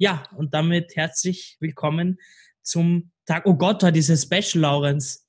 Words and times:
Ja, 0.00 0.22
und 0.36 0.54
damit 0.54 0.94
herzlich 0.94 1.56
willkommen 1.58 2.20
zum 2.62 3.10
Tag. 3.26 3.46
Oh 3.46 3.54
Gott, 3.54 3.82
heute 3.82 3.98
ist 3.98 4.22
Special, 4.22 4.62
Lawrence. 4.62 5.22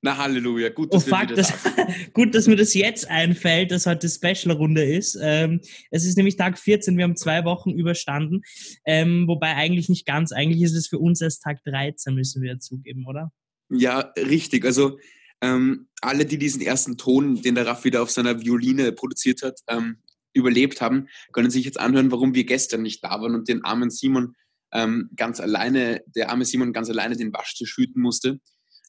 Na 0.00 0.16
Halleluja, 0.16 0.68
gut, 0.68 0.94
dass, 0.94 1.10
oh, 1.10 1.16
fuck, 1.16 1.34
das, 1.34 1.52
gut, 2.12 2.32
dass 2.32 2.46
mir 2.46 2.54
das 2.54 2.72
jetzt 2.74 3.10
einfällt, 3.10 3.72
dass 3.72 3.84
heute 3.84 4.08
Special-Runde 4.08 4.84
ist. 4.84 5.18
Ähm, 5.20 5.60
es 5.90 6.04
ist 6.04 6.16
nämlich 6.16 6.36
Tag 6.36 6.56
14, 6.56 6.96
wir 6.96 7.02
haben 7.02 7.16
zwei 7.16 7.44
Wochen 7.44 7.70
überstanden. 7.70 8.42
Ähm, 8.84 9.26
wobei 9.26 9.56
eigentlich 9.56 9.88
nicht 9.88 10.06
ganz, 10.06 10.30
eigentlich 10.30 10.62
ist 10.62 10.76
es 10.76 10.86
für 10.86 11.00
uns 11.00 11.20
erst 11.20 11.42
Tag 11.42 11.64
13, 11.64 12.14
müssen 12.14 12.42
wir 12.42 12.60
zugeben, 12.60 13.06
oder? 13.08 13.32
Ja, 13.70 14.12
richtig. 14.16 14.64
Also 14.64 15.00
ähm, 15.40 15.88
alle, 16.00 16.26
die 16.26 16.38
diesen 16.38 16.60
ersten 16.60 16.96
Ton, 16.96 17.42
den 17.42 17.56
der 17.56 17.66
Raff 17.66 17.82
wieder 17.82 18.02
auf 18.02 18.12
seiner 18.12 18.40
Violine 18.40 18.92
produziert 18.92 19.42
hat, 19.42 19.58
ähm, 19.66 19.98
überlebt 20.36 20.80
haben, 20.80 21.08
können 21.32 21.50
sich 21.50 21.64
jetzt 21.64 21.80
anhören, 21.80 22.12
warum 22.12 22.34
wir 22.34 22.44
gestern 22.44 22.82
nicht 22.82 23.02
da 23.02 23.20
waren 23.20 23.34
und 23.34 23.48
den 23.48 23.64
armen 23.64 23.90
Simon 23.90 24.34
ähm, 24.72 25.10
ganz 25.16 25.40
alleine, 25.40 26.02
der 26.06 26.30
arme 26.30 26.44
Simon 26.44 26.72
ganz 26.72 26.90
alleine 26.90 27.16
den 27.16 27.32
Waschtisch 27.32 27.76
hüten 27.76 28.00
musste. 28.02 28.40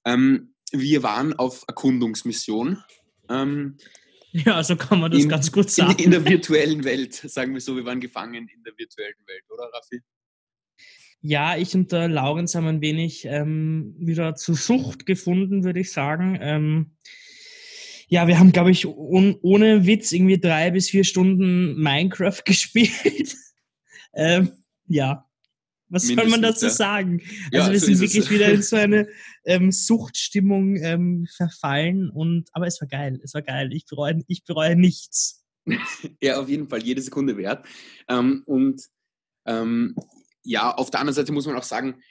Ähm, 0.05 0.53
wir 0.71 1.03
waren 1.03 1.33
auf 1.33 1.63
Erkundungsmission. 1.67 2.83
Ähm, 3.29 3.77
ja, 4.31 4.61
so 4.63 4.75
kann 4.75 4.99
man 4.99 5.11
das 5.11 5.23
in, 5.23 5.29
ganz 5.29 5.51
gut 5.51 5.69
sagen. 5.69 5.97
In, 5.97 6.05
in, 6.05 6.11
der 6.11 6.25
virtuellen 6.25 6.83
Welt, 6.83 7.13
sagen 7.13 7.53
wir 7.53 7.61
so, 7.61 7.75
wir 7.75 7.85
waren 7.85 7.99
gefangen 7.99 8.47
in 8.47 8.63
der 8.63 8.73
virtuellen 8.77 9.15
Welt, 9.25 9.43
oder 9.49 9.69
Raffi? 9.73 10.01
Ja, 11.21 11.57
ich 11.57 11.73
und 11.73 11.91
der 11.91 12.07
Laurenz 12.07 12.53
haben 12.53 12.67
ein 12.67 12.81
wenig 12.81 13.25
ähm, 13.25 13.95
wieder 13.97 14.35
zur 14.35 14.55
Sucht 14.55 15.05
gefunden, 15.05 15.63
würde 15.63 15.79
ich 15.79 15.91
sagen. 15.91 16.37
Ja, 18.07 18.27
wir 18.27 18.39
haben, 18.39 18.51
glaube 18.51 18.71
ich, 18.71 18.85
un, 18.85 19.37
ohne 19.41 19.85
Witz 19.85 20.11
irgendwie 20.11 20.39
drei 20.39 20.71
bis 20.71 20.89
vier 20.89 21.03
Stunden 21.03 21.75
Minecraft 21.81 22.41
gespielt. 22.45 23.35
ähm, 24.13 24.51
ja, 24.87 25.27
was 25.89 26.03
Mindestens, 26.03 26.31
soll 26.31 26.39
man 26.39 26.41
dazu 26.41 26.65
ja. 26.65 26.71
sagen? 26.71 27.21
Also 27.53 27.67
ja, 27.67 27.71
wir 27.71 27.79
so 27.79 27.85
sind 27.85 27.99
wirklich 27.99 28.25
es. 28.25 28.29
wieder 28.29 28.49
in 28.51 28.61
so 28.61 28.75
eine 28.75 29.07
ähm, 29.45 29.71
Suchtstimmung 29.71 30.75
ähm, 30.77 31.27
verfallen 31.35 32.09
und 32.09 32.49
aber 32.53 32.67
es 32.67 32.81
war 32.81 32.87
geil, 32.87 33.19
es 33.23 33.33
war 33.33 33.41
geil. 33.41 33.71
Ich 33.71 33.85
bereue, 33.85 34.21
ich 34.27 34.43
bereue 34.43 34.75
nichts. 34.75 35.45
ja, 36.21 36.39
auf 36.39 36.49
jeden 36.49 36.67
Fall, 36.67 36.83
jede 36.83 37.01
Sekunde 37.01 37.37
wert. 37.37 37.65
Ähm, 38.09 38.43
und 38.45 38.81
ähm, 39.45 39.95
ja, 40.43 40.73
auf 40.73 40.91
der 40.91 40.99
anderen 40.99 41.15
Seite 41.15 41.31
muss 41.31 41.45
man 41.45 41.55
auch 41.55 41.63
sagen, 41.63 42.01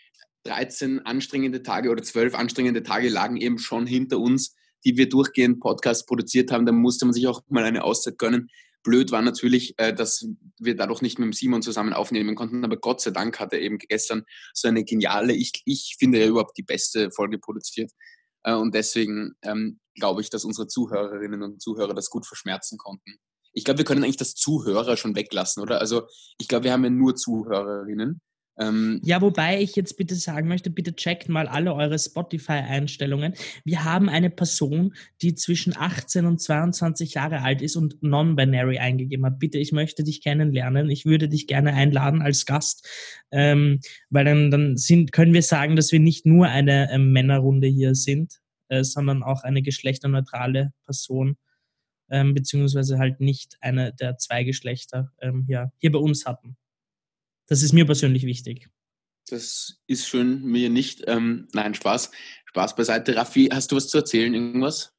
13 0.44 1.00
anstrengende 1.04 1.62
Tage 1.62 1.90
oder 1.90 2.02
12 2.02 2.34
anstrengende 2.34 2.82
Tage 2.82 3.08
lagen 3.08 3.36
eben 3.36 3.58
schon 3.58 3.86
hinter 3.86 4.20
uns, 4.20 4.54
die 4.86 4.96
wir 4.96 5.08
durchgehend 5.08 5.58
Podcasts 5.58 6.06
produziert 6.06 6.52
haben. 6.52 6.64
Da 6.64 6.72
musste 6.72 7.04
man 7.04 7.12
sich 7.12 7.26
auch 7.26 7.42
mal 7.48 7.64
eine 7.64 7.82
Auszeit 7.82 8.18
gönnen. 8.18 8.48
Blöd 8.84 9.10
war 9.10 9.20
natürlich, 9.20 9.74
äh, 9.78 9.92
dass 9.92 10.28
wir 10.60 10.76
dadurch 10.76 11.02
nicht 11.02 11.18
mit 11.18 11.34
Simon 11.34 11.60
zusammen 11.60 11.92
aufnehmen 11.92 12.36
konnten, 12.36 12.64
aber 12.64 12.76
Gott 12.76 13.00
sei 13.00 13.10
Dank 13.10 13.40
hat 13.40 13.52
er 13.52 13.60
eben 13.60 13.78
gestern 13.78 14.22
so 14.54 14.68
eine 14.68 14.84
geniale, 14.84 15.32
ich, 15.32 15.50
ich 15.64 15.96
finde 15.98 16.20
ja 16.20 16.26
überhaupt 16.28 16.56
die 16.56 16.62
beste 16.62 17.10
Folge 17.10 17.40
produziert. 17.40 17.90
Äh, 18.44 18.54
und 18.54 18.74
deswegen 18.76 19.32
ähm, 19.42 19.80
glaube 19.96 20.20
ich, 20.20 20.30
dass 20.30 20.44
unsere 20.44 20.68
Zuhörerinnen 20.68 21.42
und 21.42 21.60
Zuhörer 21.60 21.94
das 21.94 22.10
gut 22.10 22.26
verschmerzen 22.26 22.78
konnten. 22.78 23.16
Ich 23.52 23.64
glaube, 23.64 23.78
wir 23.78 23.84
können 23.84 24.04
eigentlich 24.04 24.18
das 24.18 24.34
Zuhörer 24.34 24.96
schon 24.96 25.16
weglassen, 25.16 25.62
oder? 25.62 25.80
Also 25.80 26.06
ich 26.38 26.46
glaube, 26.46 26.64
wir 26.64 26.72
haben 26.72 26.84
ja 26.84 26.90
nur 26.90 27.16
Zuhörerinnen. 27.16 28.20
Ähm, 28.58 29.00
ja, 29.02 29.20
wobei 29.20 29.60
ich 29.60 29.76
jetzt 29.76 29.96
bitte 29.96 30.14
sagen 30.14 30.48
möchte, 30.48 30.70
bitte 30.70 30.96
checkt 30.96 31.28
mal 31.28 31.46
alle 31.46 31.74
eure 31.74 31.98
Spotify-Einstellungen. 31.98 33.34
Wir 33.64 33.84
haben 33.84 34.08
eine 34.08 34.30
Person, 34.30 34.94
die 35.20 35.34
zwischen 35.34 35.76
18 35.76 36.24
und 36.24 36.40
22 36.40 37.14
Jahre 37.14 37.42
alt 37.42 37.60
ist 37.60 37.76
und 37.76 38.02
non-binary 38.02 38.78
eingegeben 38.78 39.26
hat. 39.26 39.38
Bitte, 39.38 39.58
ich 39.58 39.72
möchte 39.72 40.04
dich 40.04 40.22
kennenlernen. 40.22 40.88
Ich 40.90 41.04
würde 41.04 41.28
dich 41.28 41.46
gerne 41.46 41.74
einladen 41.74 42.22
als 42.22 42.46
Gast, 42.46 42.88
ähm, 43.30 43.80
weil 44.08 44.24
dann, 44.24 44.50
dann 44.50 44.76
sind, 44.78 45.12
können 45.12 45.34
wir 45.34 45.42
sagen, 45.42 45.76
dass 45.76 45.92
wir 45.92 46.00
nicht 46.00 46.24
nur 46.24 46.48
eine 46.48 46.90
äh, 46.90 46.98
Männerrunde 46.98 47.66
hier 47.66 47.94
sind, 47.94 48.40
äh, 48.68 48.84
sondern 48.84 49.22
auch 49.22 49.42
eine 49.42 49.60
geschlechterneutrale 49.62 50.72
Person. 50.86 51.36
Ähm, 52.08 52.34
beziehungsweise 52.34 52.98
halt 52.98 53.20
nicht 53.20 53.56
eine 53.60 53.92
der 53.92 54.16
zwei 54.16 54.44
Geschlechter 54.44 55.10
ähm, 55.20 55.44
ja, 55.48 55.72
hier 55.78 55.90
bei 55.90 55.98
uns 55.98 56.24
hatten. 56.24 56.56
Das 57.46 57.62
ist 57.62 57.72
mir 57.72 57.86
persönlich 57.86 58.24
wichtig. 58.24 58.68
Das 59.28 59.80
ist 59.86 60.06
schön, 60.06 60.42
mir 60.42 60.70
nicht. 60.70 61.04
Ähm, 61.06 61.48
nein, 61.52 61.74
Spaß. 61.74 62.10
Spaß 62.46 62.76
beiseite. 62.76 63.16
Raffi, 63.16 63.48
hast 63.52 63.72
du 63.72 63.76
was 63.76 63.88
zu 63.88 63.98
erzählen? 63.98 64.32
Irgendwas? 64.34 64.96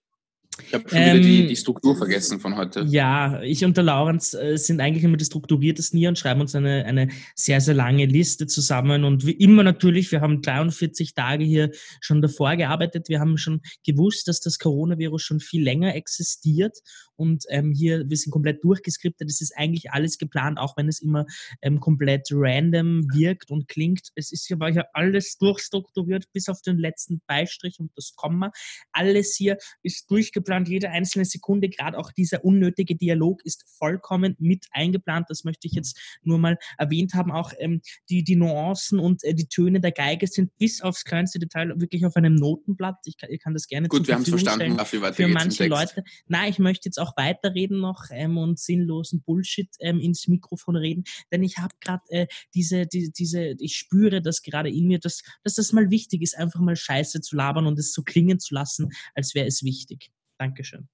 Ich 0.66 0.74
habe 0.74 0.90
schon 0.90 0.98
ähm, 0.98 1.06
wieder 1.06 1.20
die, 1.20 1.42
ähm, 1.42 1.48
die, 1.48 1.56
Struktur 1.56 1.96
vergessen 1.96 2.40
von 2.40 2.56
heute. 2.56 2.86
Ja, 2.88 3.42
ich 3.42 3.64
und 3.64 3.78
der 3.78 3.84
Laurenz 3.84 4.34
äh, 4.34 4.58
sind 4.58 4.82
eigentlich 4.82 5.04
immer 5.04 5.18
die 5.18 5.26
strukturiertesten 5.26 6.00
hier 6.00 6.10
und 6.10 6.18
schreiben 6.18 6.42
uns 6.42 6.56
eine, 6.56 6.86
eine 6.86 7.10
sehr, 7.36 7.62
sehr 7.62 7.76
lange 7.76 8.06
Liste 8.06 8.48
zusammen. 8.48 9.04
Und 9.04 9.26
wie 9.26 9.32
immer 9.32 9.64
natürlich, 9.64 10.12
wir 10.12 10.22
haben 10.22 10.42
43 10.42 11.14
Tage 11.14 11.44
hier 11.44 11.72
schon 12.02 12.22
davor 12.22 12.56
gearbeitet. 12.56 13.08
Wir 13.08 13.20
haben 13.20 13.38
schon 13.38 13.62
gewusst, 13.86 14.28
dass 14.28 14.40
das 14.40 14.58
Coronavirus 14.58 15.22
schon 15.22 15.40
viel 15.40 15.64
länger 15.64 15.96
existiert. 15.96 16.78
Und 17.18 17.46
ähm, 17.50 17.74
hier, 17.74 18.10
wir 18.10 18.18
sind 18.18 18.32
komplett 18.32 18.64
durchgeskriptet. 18.64 19.30
Es 19.30 19.42
ist 19.42 19.58
eigentlich 19.58 19.92
alles 19.92 20.18
geplant, 20.18 20.60
auch 20.60 20.78
wenn 20.78 20.88
es 20.88 21.02
immer 21.02 21.26
ähm, 21.62 21.80
komplett 21.80 22.28
random 22.32 23.08
wirkt 23.14 23.52
und 23.52 23.68
klingt. 23.68 24.10
Es 24.16 24.32
ist 24.32 24.48
hier, 24.48 24.58
hier 24.72 24.86
alles 24.94 25.38
durchstrukturiert, 25.38 26.32
bis 26.32 26.48
auf 26.48 26.62
den 26.62 26.78
letzten 26.78 27.22
Beistrich 27.28 27.80
und 27.80 27.92
das 27.96 28.16
Komma. 28.16 28.52
Alles 28.92 29.36
hier 29.36 29.58
ist 29.84 30.10
durchgeplant 30.10 30.70
jede 30.70 30.90
einzelne 30.90 31.26
Sekunde, 31.26 31.70
gerade 31.70 31.98
auch 31.98 32.12
dieser 32.12 32.44
unnötige 32.46 32.96
Dialog 32.96 33.44
ist 33.46 33.66
vollkommen 33.78 34.36
mit 34.40 34.66
eingeplant. 34.72 35.28
Das 35.30 35.44
möchte 35.44 35.68
ich 35.68 35.74
jetzt 35.74 36.00
nur 36.24 36.38
mal 36.38 36.58
erwähnt 36.78 37.14
haben. 37.14 37.32
Auch 37.32 37.54
ähm, 37.58 37.82
die, 38.10 38.24
die 38.24 38.36
Nuancen 38.36 39.00
und 39.00 39.24
äh, 39.24 39.34
die 39.34 39.48
Töne 39.48 39.80
der 39.80 39.92
Geige 39.92 40.28
sind 40.28 40.56
bis 40.58 40.82
aufs 40.82 41.04
kleinste 41.04 41.40
Detail 41.40 41.80
wirklich 41.80 42.06
auf 42.06 42.16
einem 42.16 42.36
Notenblatt. 42.36 42.98
Ich 43.06 43.18
kann, 43.18 43.32
ich 43.32 43.42
kann 43.42 43.54
das 43.54 43.68
gerne 43.68 43.88
Gut, 43.88 44.08
wir 44.08 44.16
haben 44.16 44.24
es 44.24 44.30
verstanden, 44.30 44.78
dafür 44.78 45.02
weiter 45.02 45.16
für 45.16 45.28
manche 45.28 45.68
Leute. 45.68 46.04
Nein, 46.28 46.50
ich 46.50 46.60
möchte 46.60 46.88
jetzt 46.88 47.00
auch 47.00 47.07
weiterreden 47.16 47.80
noch 47.80 48.06
ähm, 48.12 48.38
und 48.38 48.60
sinnlosen 48.60 49.22
Bullshit 49.22 49.70
ähm, 49.80 50.00
ins 50.00 50.28
Mikrofon 50.28 50.76
reden, 50.76 51.04
denn 51.32 51.44
ich 51.44 51.58
habe 51.58 51.76
gerade 51.80 52.04
äh, 52.10 52.28
diese, 52.54 52.88
die, 52.88 53.12
diese, 53.12 53.56
ich 53.60 53.78
spüre 53.78 54.22
das 54.22 54.42
gerade 54.42 54.70
in 54.70 54.88
mir, 54.88 55.00
dass, 55.00 55.22
dass 55.44 55.56
das 55.56 55.72
mal 55.74 55.90
wichtig 55.90 56.22
ist, 56.22 56.38
einfach 56.38 56.60
mal 56.60 56.76
Scheiße 56.76 57.22
zu 57.22 57.36
labern 57.36 57.68
und 57.68 57.80
es 57.80 57.94
so 57.94 58.04
klingen 58.04 58.40
zu 58.40 58.54
lassen, 58.54 58.92
als 59.16 59.36
wäre 59.36 59.48
es 59.48 59.64
wichtig. 59.64 60.12
Dankeschön. 60.38 60.88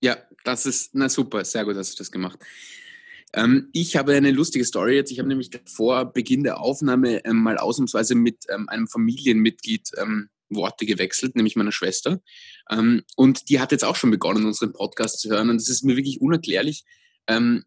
Ja, 0.00 0.16
das 0.44 0.66
ist, 0.66 0.94
na 0.94 1.08
super, 1.08 1.44
sehr 1.44 1.64
gut 1.64 1.76
hast 1.76 1.94
du 1.94 1.98
das 1.98 2.10
gemacht. 2.10 2.38
Ähm, 3.34 3.68
ich 3.72 3.96
habe 3.96 4.14
eine 4.14 4.30
lustige 4.30 4.64
Story 4.64 4.94
jetzt. 4.94 5.10
Ich 5.10 5.18
habe 5.18 5.28
nämlich 5.28 5.50
vor 5.66 6.12
Beginn 6.12 6.44
der 6.44 6.60
Aufnahme 6.60 7.24
ähm, 7.24 7.36
mal 7.36 7.58
ausnahmsweise 7.58 8.14
mit 8.14 8.44
ähm, 8.48 8.68
einem 8.68 8.88
Familienmitglied 8.88 9.90
ähm, 9.98 10.30
Worte 10.50 10.86
gewechselt, 10.86 11.36
nämlich 11.36 11.56
meiner 11.56 11.72
Schwester. 11.72 12.20
Ähm, 12.70 13.02
und 13.16 13.48
die 13.48 13.60
hat 13.60 13.72
jetzt 13.72 13.84
auch 13.84 13.96
schon 13.96 14.10
begonnen, 14.10 14.46
unseren 14.46 14.72
Podcast 14.72 15.20
zu 15.20 15.30
hören. 15.30 15.50
Und 15.50 15.60
das 15.60 15.68
ist 15.68 15.84
mir 15.84 15.96
wirklich 15.96 16.20
unerklärlich. 16.20 16.84
Ähm, 17.26 17.64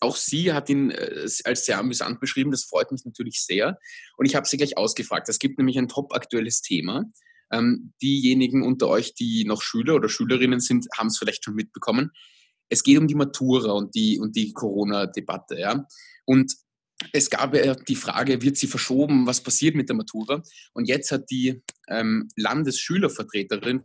auch 0.00 0.16
sie 0.16 0.52
hat 0.52 0.70
ihn 0.70 0.90
äh, 0.90 1.26
als 1.44 1.66
sehr 1.66 1.78
amüsant 1.78 2.20
beschrieben. 2.20 2.50
Das 2.50 2.64
freut 2.64 2.90
mich 2.92 3.04
natürlich 3.04 3.42
sehr. 3.42 3.78
Und 4.16 4.26
ich 4.26 4.34
habe 4.34 4.46
sie 4.46 4.56
gleich 4.56 4.76
ausgefragt. 4.76 5.28
Es 5.28 5.38
gibt 5.38 5.58
nämlich 5.58 5.78
ein 5.78 5.88
top 5.88 6.14
aktuelles 6.14 6.62
Thema. 6.62 7.04
Ähm, 7.52 7.92
diejenigen 8.02 8.62
unter 8.62 8.88
euch, 8.88 9.14
die 9.14 9.44
noch 9.44 9.62
Schüler 9.62 9.94
oder 9.94 10.08
Schülerinnen 10.08 10.60
sind, 10.60 10.86
haben 10.96 11.08
es 11.08 11.18
vielleicht 11.18 11.44
schon 11.44 11.54
mitbekommen. 11.54 12.10
Es 12.70 12.82
geht 12.82 12.98
um 12.98 13.06
die 13.06 13.14
Matura 13.14 13.72
und 13.72 13.94
die, 13.94 14.18
und 14.18 14.34
die 14.36 14.52
Corona-Debatte. 14.52 15.58
Ja? 15.58 15.86
Und 16.24 16.54
es 17.12 17.30
gab 17.30 17.54
ja 17.54 17.74
die 17.74 17.96
Frage, 17.96 18.42
wird 18.42 18.56
sie 18.56 18.66
verschoben, 18.66 19.26
was 19.26 19.42
passiert 19.42 19.74
mit 19.74 19.88
der 19.88 19.96
Matura? 19.96 20.42
Und 20.72 20.88
jetzt 20.88 21.10
hat 21.10 21.30
die 21.30 21.62
ähm, 21.88 22.28
Landesschülervertreterin 22.36 23.84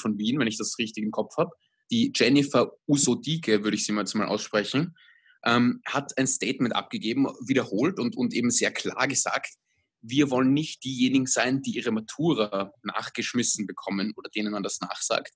von 0.00 0.18
Wien, 0.18 0.38
wenn 0.38 0.48
ich 0.48 0.58
das 0.58 0.78
richtig 0.78 1.04
im 1.04 1.10
Kopf 1.10 1.36
habe, 1.36 1.50
die 1.90 2.12
Jennifer 2.14 2.72
Usodike, 2.86 3.64
würde 3.64 3.76
ich 3.76 3.84
sie 3.84 3.92
mal 3.92 4.04
mal 4.14 4.26
aussprechen, 4.26 4.96
ähm, 5.44 5.80
hat 5.86 6.16
ein 6.18 6.26
Statement 6.26 6.74
abgegeben, 6.74 7.26
wiederholt 7.46 7.98
und, 7.98 8.16
und 8.16 8.34
eben 8.34 8.50
sehr 8.50 8.72
klar 8.72 9.06
gesagt, 9.06 9.54
wir 10.00 10.30
wollen 10.30 10.52
nicht 10.52 10.84
diejenigen 10.84 11.26
sein, 11.26 11.62
die 11.62 11.72
ihre 11.72 11.90
Matura 11.90 12.72
nachgeschmissen 12.82 13.66
bekommen 13.66 14.12
oder 14.16 14.30
denen 14.30 14.52
man 14.52 14.62
das 14.62 14.80
nachsagt. 14.80 15.32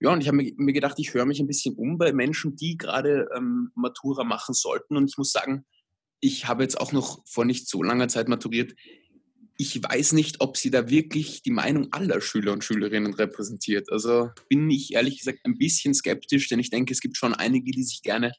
Ja, 0.00 0.12
und 0.12 0.20
ich 0.20 0.28
habe 0.28 0.36
mir 0.56 0.72
gedacht, 0.72 0.98
ich 0.98 1.14
höre 1.14 1.26
mich 1.26 1.40
ein 1.40 1.46
bisschen 1.46 1.76
um 1.76 1.98
bei 1.98 2.12
Menschen, 2.12 2.56
die 2.56 2.76
gerade 2.76 3.28
ähm, 3.36 3.70
Matura 3.74 4.24
machen 4.24 4.54
sollten. 4.54 4.96
Und 4.96 5.08
ich 5.08 5.16
muss 5.16 5.30
sagen, 5.30 5.64
ich 6.22 6.46
habe 6.46 6.62
jetzt 6.62 6.80
auch 6.80 6.92
noch 6.92 7.20
vor 7.26 7.44
nicht 7.44 7.68
so 7.68 7.82
langer 7.82 8.08
Zeit 8.08 8.28
maturiert. 8.28 8.74
Ich 9.58 9.82
weiß 9.82 10.12
nicht, 10.12 10.40
ob 10.40 10.56
sie 10.56 10.70
da 10.70 10.88
wirklich 10.88 11.42
die 11.42 11.50
Meinung 11.50 11.92
aller 11.92 12.20
Schüler 12.20 12.52
und 12.52 12.64
Schülerinnen 12.64 13.12
repräsentiert. 13.12 13.90
Also 13.90 14.30
bin 14.48 14.70
ich 14.70 14.94
ehrlich 14.94 15.18
gesagt 15.18 15.40
ein 15.44 15.58
bisschen 15.58 15.94
skeptisch, 15.94 16.48
denn 16.48 16.60
ich 16.60 16.70
denke, 16.70 16.92
es 16.94 17.00
gibt 17.00 17.16
schon 17.16 17.34
einige, 17.34 17.72
die 17.72 17.82
sich 17.82 18.02
gerne 18.02 18.32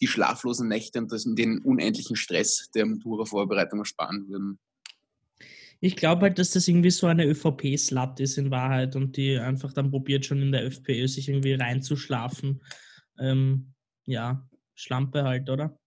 die 0.00 0.06
schlaflosen 0.06 0.68
Nächte 0.68 1.00
und 1.00 1.36
den 1.36 1.58
unendlichen 1.58 2.16
Stress 2.16 2.70
der 2.72 2.86
Matura-Vorbereitung 2.86 3.80
ersparen 3.80 4.28
würden. 4.28 4.58
Ich 5.80 5.96
glaube 5.96 6.22
halt, 6.22 6.38
dass 6.38 6.52
das 6.52 6.68
irgendwie 6.68 6.90
so 6.90 7.08
eine 7.08 7.26
ÖVP-Slut 7.26 8.20
ist 8.20 8.38
in 8.38 8.52
Wahrheit 8.52 8.94
und 8.94 9.16
die 9.16 9.38
einfach 9.38 9.72
dann 9.72 9.90
probiert 9.90 10.24
schon 10.24 10.40
in 10.40 10.52
der 10.52 10.64
FPÖ 10.64 11.08
sich 11.08 11.28
irgendwie 11.28 11.54
reinzuschlafen. 11.54 12.62
Ähm, 13.18 13.74
ja, 14.06 14.48
Schlampe 14.74 15.24
halt, 15.24 15.50
oder? 15.50 15.78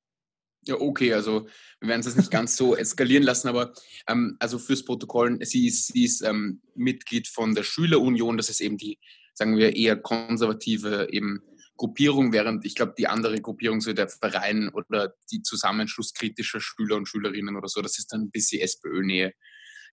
Ja, 0.68 0.76
okay, 0.80 1.14
also 1.14 1.48
wir 1.80 1.90
werden 1.90 2.02
es 2.02 2.08
jetzt 2.08 2.18
nicht 2.18 2.32
ganz 2.32 2.56
so 2.56 2.76
eskalieren 2.76 3.24
lassen, 3.24 3.48
aber 3.48 3.74
ähm, 4.08 4.36
also 4.40 4.60
fürs 4.60 4.84
Protokoll, 4.84 5.38
sie 5.46 5.68
ist, 5.68 5.88
sie 5.88 6.06
ist 6.06 6.22
ähm, 6.22 6.62
Mitglied 6.76 7.28
von 7.28 7.56
der 7.56 7.64
Schülerunion, 7.64 8.38
das 8.38 8.50
ist 8.50 8.62
eben 8.62 8.78
die, 8.78 9.00
sagen 9.34 9.58
wir, 9.58 9.76
eher 9.76 9.98
konservative 9.98 11.08
eben 11.12 11.42
Gruppierung, 11.78 12.34
während 12.34 12.66
ich 12.66 12.76
glaube, 12.76 12.96
die 12.98 13.08
andere 13.08 13.40
Gruppierung, 13.40 13.82
so 13.82 13.94
der 13.94 14.10
Verein 14.10 14.70
oder 14.70 15.14
die 15.32 15.44
Zusammenschluss 15.44 16.14
kritischer 16.14 16.60
Schüler 16.60 16.96
und 16.96 17.08
Schülerinnen 17.08 17.56
oder 17.56 17.68
so, 17.68 17.82
das 17.82 17.98
ist 18.00 18.12
dann 18.12 18.22
ein 18.22 18.32
bisschen 18.32 18.62
SPÖ-Nähe. 18.62 19.34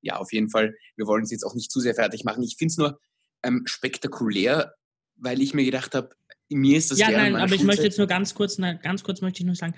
Ja, 0.00 0.16
auf 0.16 0.32
jeden 0.32 0.50
Fall, 0.50 0.74
wir 0.96 1.06
wollen 1.06 1.24
es 1.24 1.30
jetzt 1.30 1.44
auch 1.44 1.54
nicht 1.54 1.70
zu 1.70 1.80
sehr 1.80 1.94
fertig 1.94 2.24
machen. 2.24 2.42
Ich 2.42 2.56
finde 2.56 2.72
es 2.72 2.78
nur 2.78 3.00
ähm, 3.42 3.62
spektakulär, 3.66 4.74
weil 5.16 5.40
ich 5.40 5.54
mir 5.54 5.64
gedacht 5.64 5.94
habe, 5.94 6.10
mir 6.48 6.78
ist 6.78 6.90
das 6.90 6.98
Ja, 6.98 7.10
nein, 7.10 7.36
aber 7.36 7.48
Schulzeit 7.48 7.60
ich 7.60 7.66
möchte 7.66 7.82
jetzt 7.84 7.98
nur 7.98 8.06
ganz 8.06 8.34
kurz, 8.34 8.58
na, 8.58 8.74
ganz 8.74 9.04
kurz 9.04 9.20
möchte 9.20 9.40
ich 9.40 9.46
nur 9.46 9.54
sagen, 9.54 9.74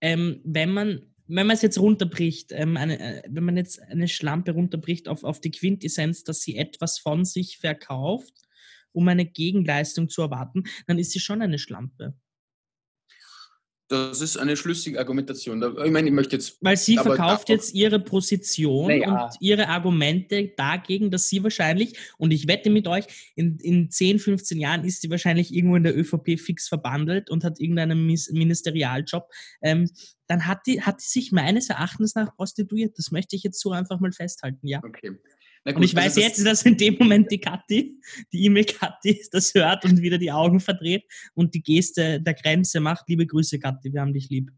ähm, 0.00 0.40
wenn 0.44 0.70
man 0.72 1.00
wenn 1.32 1.46
man 1.46 1.54
es 1.54 1.62
jetzt 1.62 1.78
runterbricht, 1.78 2.50
ähm, 2.50 2.76
eine, 2.76 2.98
äh, 2.98 3.22
wenn 3.28 3.44
man 3.44 3.56
jetzt 3.56 3.80
eine 3.82 4.08
Schlampe 4.08 4.50
runterbricht 4.50 5.06
auf, 5.06 5.22
auf 5.22 5.40
die 5.40 5.52
Quintessenz, 5.52 6.24
dass 6.24 6.42
sie 6.42 6.56
etwas 6.56 6.98
von 6.98 7.24
sich 7.24 7.58
verkauft, 7.58 8.34
um 8.90 9.06
eine 9.06 9.26
Gegenleistung 9.26 10.08
zu 10.08 10.22
erwarten, 10.22 10.64
dann 10.88 10.98
ist 10.98 11.12
sie 11.12 11.20
schon 11.20 11.40
eine 11.40 11.60
Schlampe. 11.60 12.14
Das 13.90 14.20
ist 14.20 14.36
eine 14.36 14.56
schlüssige 14.56 15.00
Argumentation. 15.00 15.60
Ich 15.84 15.90
meine, 15.90 16.06
ich 16.06 16.14
möchte 16.14 16.36
jetzt. 16.36 16.58
Weil 16.60 16.76
sie 16.76 16.96
verkauft 16.96 17.48
jetzt 17.48 17.74
ihre 17.74 17.98
Position 17.98 18.86
naja. 18.86 19.24
und 19.24 19.34
ihre 19.40 19.66
Argumente 19.66 20.52
dagegen, 20.56 21.10
dass 21.10 21.28
sie 21.28 21.42
wahrscheinlich, 21.42 21.98
und 22.16 22.30
ich 22.30 22.46
wette 22.46 22.70
mit 22.70 22.86
euch, 22.86 23.32
in, 23.34 23.58
in 23.58 23.90
10, 23.90 24.20
15 24.20 24.60
Jahren 24.60 24.84
ist 24.84 25.02
sie 25.02 25.10
wahrscheinlich 25.10 25.52
irgendwo 25.52 25.74
in 25.74 25.82
der 25.82 25.98
ÖVP 25.98 26.38
fix 26.38 26.68
verbandelt 26.68 27.30
und 27.30 27.42
hat 27.42 27.58
irgendeinen 27.58 28.06
Ministerialjob. 28.06 29.28
Ähm, 29.60 29.90
dann 30.28 30.46
hat 30.46 30.68
die, 30.68 30.80
hat 30.80 31.00
die 31.00 31.08
sich 31.08 31.32
meines 31.32 31.68
Erachtens 31.68 32.14
nach 32.14 32.36
prostituiert. 32.36 32.96
Das 32.96 33.10
möchte 33.10 33.34
ich 33.34 33.42
jetzt 33.42 33.58
so 33.58 33.72
einfach 33.72 33.98
mal 33.98 34.12
festhalten, 34.12 34.68
ja. 34.68 34.80
Okay. 34.84 35.18
Gut, 35.64 35.76
und 35.76 35.82
ich 35.82 35.94
weiß 35.94 36.16
also 36.16 36.20
jetzt, 36.20 36.46
dass 36.46 36.62
in 36.62 36.76
dem 36.76 36.96
Moment 36.98 37.30
die 37.30 37.38
Kathi, 37.38 38.00
die 38.32 38.44
E-Mail 38.44 38.64
Kathi, 38.64 39.22
das 39.32 39.52
hört 39.54 39.84
und 39.84 40.00
wieder 40.00 40.16
die 40.16 40.32
Augen 40.32 40.58
verdreht 40.58 41.04
und 41.34 41.54
die 41.54 41.62
Geste 41.62 42.20
der 42.20 42.34
Grenze 42.34 42.80
macht. 42.80 43.08
Liebe 43.08 43.26
Grüße, 43.26 43.58
Kathi, 43.58 43.92
wir 43.92 44.00
haben 44.00 44.14
dich 44.14 44.30
lieb. 44.30 44.50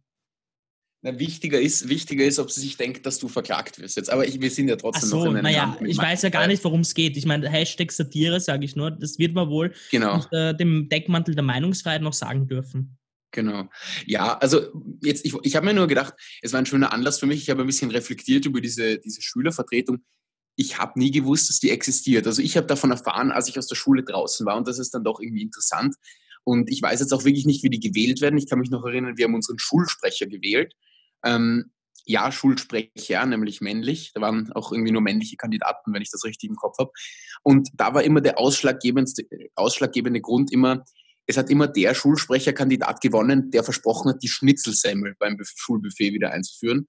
Na, 1.04 1.18
wichtiger, 1.18 1.60
ist, 1.60 1.88
wichtiger 1.88 2.24
ist, 2.24 2.38
ob 2.38 2.52
sie 2.52 2.60
sich 2.60 2.76
denkt, 2.76 3.04
dass 3.04 3.18
du 3.18 3.26
verklagt 3.26 3.80
wirst 3.80 3.96
jetzt. 3.96 4.08
Aber 4.10 4.24
ich, 4.24 4.40
wir 4.40 4.50
sind 4.52 4.68
ja 4.68 4.76
trotzdem 4.76 5.08
so, 5.08 5.16
noch 5.16 5.32
in 5.32 5.38
einem 5.38 5.42
Naja, 5.42 5.76
ich 5.84 5.98
weiß 5.98 6.22
ja 6.22 6.28
gar 6.28 6.46
nicht, 6.46 6.62
worum 6.62 6.82
es 6.82 6.94
geht. 6.94 7.16
Ich 7.16 7.26
meine, 7.26 7.50
Hashtag 7.50 7.90
Satire, 7.90 8.38
sage 8.38 8.64
ich 8.64 8.76
nur, 8.76 8.92
das 8.92 9.18
wird 9.18 9.34
man 9.34 9.48
wohl 9.48 9.74
genau. 9.90 10.14
unter 10.14 10.54
dem 10.54 10.88
Deckmantel 10.88 11.34
der 11.34 11.42
Meinungsfreiheit 11.42 12.02
noch 12.02 12.12
sagen 12.12 12.46
dürfen. 12.46 12.96
Genau. 13.32 13.68
Ja, 14.06 14.38
also 14.38 14.60
jetzt, 15.02 15.24
ich, 15.24 15.34
ich 15.42 15.56
habe 15.56 15.66
mir 15.66 15.74
nur 15.74 15.88
gedacht, 15.88 16.14
es 16.40 16.52
war 16.52 16.60
ein 16.60 16.66
schöner 16.66 16.92
Anlass 16.92 17.18
für 17.18 17.26
mich. 17.26 17.42
Ich 17.42 17.50
habe 17.50 17.62
ein 17.62 17.66
bisschen 17.66 17.90
reflektiert 17.90 18.46
über 18.46 18.60
diese, 18.60 18.98
diese 18.98 19.22
Schülervertretung 19.22 20.04
ich 20.56 20.78
habe 20.78 20.98
nie 20.98 21.10
gewusst, 21.10 21.48
dass 21.48 21.60
die 21.60 21.70
existiert. 21.70 22.26
Also 22.26 22.42
ich 22.42 22.56
habe 22.56 22.66
davon 22.66 22.90
erfahren, 22.90 23.30
als 23.30 23.48
ich 23.48 23.58
aus 23.58 23.66
der 23.66 23.76
Schule 23.76 24.02
draußen 24.02 24.44
war 24.46 24.56
und 24.56 24.68
das 24.68 24.78
ist 24.78 24.94
dann 24.94 25.04
doch 25.04 25.20
irgendwie 25.20 25.42
interessant. 25.42 25.96
Und 26.44 26.70
ich 26.70 26.82
weiß 26.82 27.00
jetzt 27.00 27.12
auch 27.12 27.24
wirklich 27.24 27.46
nicht, 27.46 27.62
wie 27.62 27.70
die 27.70 27.80
gewählt 27.80 28.20
werden. 28.20 28.38
Ich 28.38 28.48
kann 28.48 28.58
mich 28.58 28.70
noch 28.70 28.84
erinnern, 28.84 29.16
wir 29.16 29.26
haben 29.26 29.34
unseren 29.34 29.58
Schulsprecher 29.58 30.26
gewählt. 30.26 30.74
Ähm, 31.24 31.70
ja, 32.04 32.32
Schulsprecher, 32.32 33.24
nämlich 33.26 33.60
männlich. 33.60 34.10
Da 34.12 34.20
waren 34.20 34.52
auch 34.52 34.72
irgendwie 34.72 34.90
nur 34.90 35.02
männliche 35.02 35.36
Kandidaten, 35.36 35.92
wenn 35.92 36.02
ich 36.02 36.10
das 36.10 36.24
richtig 36.24 36.50
im 36.50 36.56
Kopf 36.56 36.78
habe. 36.78 36.90
Und 37.42 37.68
da 37.74 37.94
war 37.94 38.02
immer 38.02 38.20
der 38.20 38.38
ausschlaggebende, 38.38 39.12
ausschlaggebende 39.54 40.20
Grund 40.20 40.52
immer, 40.52 40.84
es 41.26 41.36
hat 41.36 41.50
immer 41.50 41.68
der 41.68 41.94
Schulsprecherkandidat 41.94 43.00
gewonnen, 43.00 43.50
der 43.52 43.62
versprochen 43.62 44.10
hat, 44.10 44.22
die 44.22 44.28
Schnitzelsemmel 44.28 45.14
beim 45.18 45.38
Schulbuffet 45.40 46.12
wieder 46.12 46.32
einzuführen. 46.32 46.88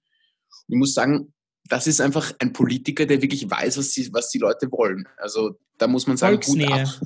Ich 0.66 0.76
muss 0.76 0.94
sagen, 0.94 1.32
das 1.68 1.86
ist 1.86 2.00
einfach 2.00 2.32
ein 2.38 2.52
Politiker, 2.52 3.06
der 3.06 3.22
wirklich 3.22 3.50
weiß, 3.50 3.78
was 3.78 3.90
die, 3.90 4.12
was 4.12 4.30
die 4.30 4.38
Leute 4.38 4.70
wollen. 4.70 5.08
Also 5.16 5.58
da 5.78 5.86
muss 5.86 6.06
man 6.06 6.16
sagen, 6.16 6.34
Volksnähe. 6.34 6.66
Gut 6.66 6.76
ab. 6.76 7.00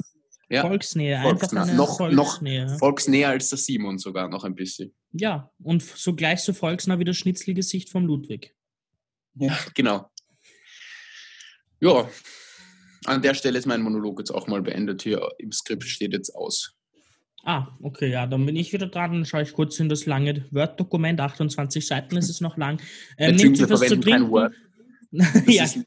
Ja, 0.50 0.62
Volksnähe, 0.62 1.20
Volksnähe. 1.20 1.62
Einfach 1.62 1.76
noch, 1.76 1.98
Volksnähe. 1.98 2.66
noch 2.66 2.78
volksnäher 2.78 3.28
als 3.28 3.50
der 3.50 3.58
Simon 3.58 3.98
sogar, 3.98 4.28
noch 4.28 4.44
ein 4.44 4.54
bisschen. 4.54 4.94
Ja, 5.12 5.50
und 5.62 5.82
so 5.82 6.14
gleich 6.14 6.40
so 6.40 6.54
volksnah 6.54 6.98
wie 6.98 7.04
das 7.04 7.16
Schnitzelgesicht 7.16 7.90
vom 7.90 8.06
Ludwig. 8.06 8.54
Ja, 9.34 9.56
genau. 9.74 10.10
Ja, 11.80 12.08
an 13.04 13.22
der 13.22 13.34
Stelle 13.34 13.58
ist 13.58 13.66
mein 13.66 13.82
Monolog 13.82 14.18
jetzt 14.18 14.30
auch 14.30 14.46
mal 14.46 14.62
beendet. 14.62 15.02
Hier 15.02 15.28
im 15.38 15.52
Skript 15.52 15.84
steht 15.84 16.12
jetzt 16.12 16.34
aus. 16.34 16.77
Ah, 17.48 17.68
okay, 17.80 18.10
ja, 18.10 18.26
dann 18.26 18.44
bin 18.44 18.56
ich 18.56 18.74
wieder 18.74 18.88
dran. 18.88 19.10
Dann 19.10 19.24
schaue 19.24 19.40
ich 19.40 19.54
kurz 19.54 19.80
in 19.80 19.88
das 19.88 20.04
lange 20.04 20.44
Word-Dokument. 20.50 21.18
28 21.18 21.86
Seiten 21.86 22.18
ist 22.18 22.28
es 22.28 22.42
noch 22.42 22.58
lang. 22.58 22.78
Ähm, 23.16 23.36
nehmt 23.36 23.56
Sie 23.56 23.70
was 23.70 23.80
zu 23.80 23.98
trinken. 23.98 24.30
Das 25.10 25.46
ja, 25.46 25.64
ist 25.64 25.78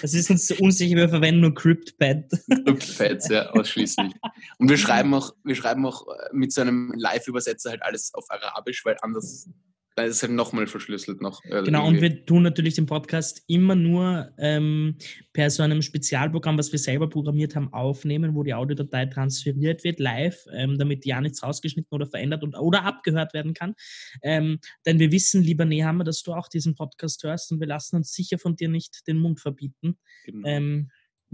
das 0.00 0.14
ist 0.14 0.30
uns 0.30 0.50
unsicher. 0.52 0.96
Wir 0.96 1.10
verwenden 1.10 1.42
nur 1.42 1.54
CryptPad. 1.54 2.30
CryptPads, 2.64 3.28
ja, 3.28 3.50
ausschließlich. 3.50 4.14
Und 4.56 4.70
wir 4.70 4.78
schreiben 4.78 5.12
auch, 5.12 5.34
wir 5.44 5.54
schreiben 5.54 5.84
auch 5.84 6.06
äh, 6.08 6.30
mit 6.32 6.50
so 6.50 6.62
einem 6.62 6.90
Live-Übersetzer 6.96 7.72
halt 7.72 7.82
alles 7.82 8.14
auf 8.14 8.24
Arabisch, 8.30 8.82
weil 8.86 8.96
anders 9.02 9.50
da 9.94 10.02
ist 10.02 10.16
es 10.16 10.22
halt 10.22 10.32
nochmal 10.32 10.66
verschlüsselt 10.66 11.20
noch. 11.20 11.44
Äh, 11.44 11.62
genau, 11.62 11.84
irgendwie. 11.84 11.88
und 11.88 12.00
wir 12.02 12.26
tun 12.26 12.42
natürlich 12.42 12.74
den 12.74 12.86
Podcast 12.86 13.42
immer 13.46 13.74
nur 13.74 14.32
ähm, 14.38 14.96
per 15.32 15.50
so 15.50 15.62
einem 15.62 15.82
Spezialprogramm, 15.82 16.58
was 16.58 16.72
wir 16.72 16.78
selber 16.78 17.08
programmiert 17.08 17.54
haben, 17.54 17.72
aufnehmen, 17.72 18.34
wo 18.34 18.42
die 18.42 18.54
Audiodatei 18.54 19.06
transferiert 19.06 19.84
wird, 19.84 20.00
live, 20.00 20.46
ähm, 20.52 20.78
damit 20.78 21.04
ja 21.06 21.20
nichts 21.20 21.42
rausgeschnitten 21.42 21.94
oder 21.94 22.06
verändert 22.06 22.42
und, 22.42 22.56
oder 22.56 22.84
abgehört 22.84 23.34
werden 23.34 23.54
kann. 23.54 23.74
Ähm, 24.22 24.58
denn 24.84 24.98
wir 24.98 25.12
wissen, 25.12 25.42
lieber 25.42 25.64
Nehammer, 25.64 26.04
dass 26.04 26.22
du 26.22 26.32
auch 26.32 26.48
diesen 26.48 26.74
Podcast 26.74 27.22
hörst 27.22 27.52
und 27.52 27.60
wir 27.60 27.68
lassen 27.68 27.96
uns 27.96 28.12
sicher 28.12 28.38
von 28.38 28.56
dir 28.56 28.68
nicht 28.68 29.06
den 29.06 29.18
Mund 29.18 29.40
verbieten. 29.40 29.98
Genau. 30.24 30.48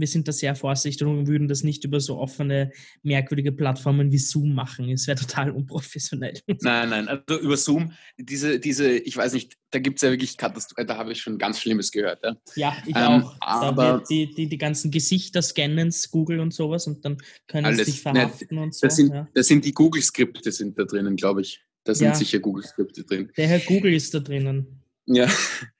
Wir 0.00 0.06
sind 0.06 0.26
da 0.26 0.32
sehr 0.32 0.54
vorsichtig 0.54 1.06
und 1.06 1.26
würden 1.26 1.46
das 1.46 1.62
nicht 1.62 1.84
über 1.84 2.00
so 2.00 2.18
offene, 2.18 2.72
merkwürdige 3.02 3.52
Plattformen 3.52 4.10
wie 4.10 4.18
Zoom 4.18 4.54
machen. 4.54 4.88
Es 4.90 5.06
wäre 5.06 5.18
total 5.20 5.50
unprofessionell. 5.50 6.40
Nein, 6.46 6.88
nein, 6.88 7.08
also 7.08 7.40
über 7.40 7.56
Zoom, 7.56 7.92
diese, 8.18 8.58
diese 8.58 8.90
ich 8.90 9.16
weiß 9.16 9.34
nicht, 9.34 9.56
da 9.70 9.78
gibt 9.78 9.98
es 9.98 10.02
ja 10.02 10.10
wirklich 10.10 10.36
Katastrophen, 10.36 10.86
da 10.86 10.96
habe 10.96 11.12
ich 11.12 11.20
schon 11.20 11.38
ganz 11.38 11.60
Schlimmes 11.60 11.92
gehört. 11.92 12.24
Ja, 12.24 12.36
ja 12.56 12.76
ich 12.86 12.96
ähm, 12.96 13.22
auch. 13.22 13.36
Aber 13.40 14.02
die, 14.08 14.34
die, 14.34 14.48
die 14.48 14.58
ganzen 14.58 14.90
Gesichter 14.90 15.42
scannen, 15.42 15.94
Google 16.10 16.40
und 16.40 16.52
sowas 16.52 16.86
und 16.86 17.04
dann 17.04 17.18
können 17.46 17.66
alles, 17.66 17.86
sie 17.86 17.92
sich 17.92 18.02
verhaften 18.02 18.56
ne, 18.56 18.62
und 18.62 18.74
so. 18.74 18.86
Das 18.86 18.96
sind, 18.96 19.12
ja. 19.12 19.28
das 19.34 19.46
sind 19.46 19.64
die 19.64 19.72
Google-Skripte 19.72 20.50
sind 20.52 20.78
da 20.78 20.84
drinnen, 20.84 21.16
glaube 21.16 21.42
ich. 21.42 21.60
Da 21.84 21.94
sind 21.94 22.08
ja. 22.08 22.14
sicher 22.14 22.40
Google-Skripte 22.40 23.04
drin. 23.04 23.30
Der 23.36 23.48
Herr 23.48 23.60
Google 23.60 23.94
ist 23.94 24.12
da 24.14 24.20
drinnen. 24.20 24.82
Ja. 25.06 25.28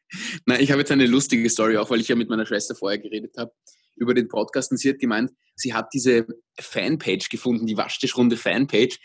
Nein, 0.46 0.60
ich 0.60 0.70
habe 0.70 0.80
jetzt 0.80 0.90
eine 0.90 1.06
lustige 1.06 1.48
Story, 1.48 1.76
auch 1.76 1.90
weil 1.90 2.00
ich 2.00 2.08
ja 2.08 2.16
mit 2.16 2.28
meiner 2.28 2.46
Schwester 2.46 2.74
vorher 2.74 2.98
geredet 2.98 3.36
habe 3.36 3.52
über 4.00 4.14
den 4.14 4.28
Podcast 4.28 4.72
und 4.72 4.78
sie 4.78 4.88
hat 4.90 4.98
gemeint, 4.98 5.30
sie 5.54 5.74
hat 5.74 5.92
diese 5.94 6.26
Fanpage 6.58 7.28
gefunden, 7.28 7.66
die 7.66 7.76
Waschtischrunde 7.76 8.36
Fanpage. 8.36 8.98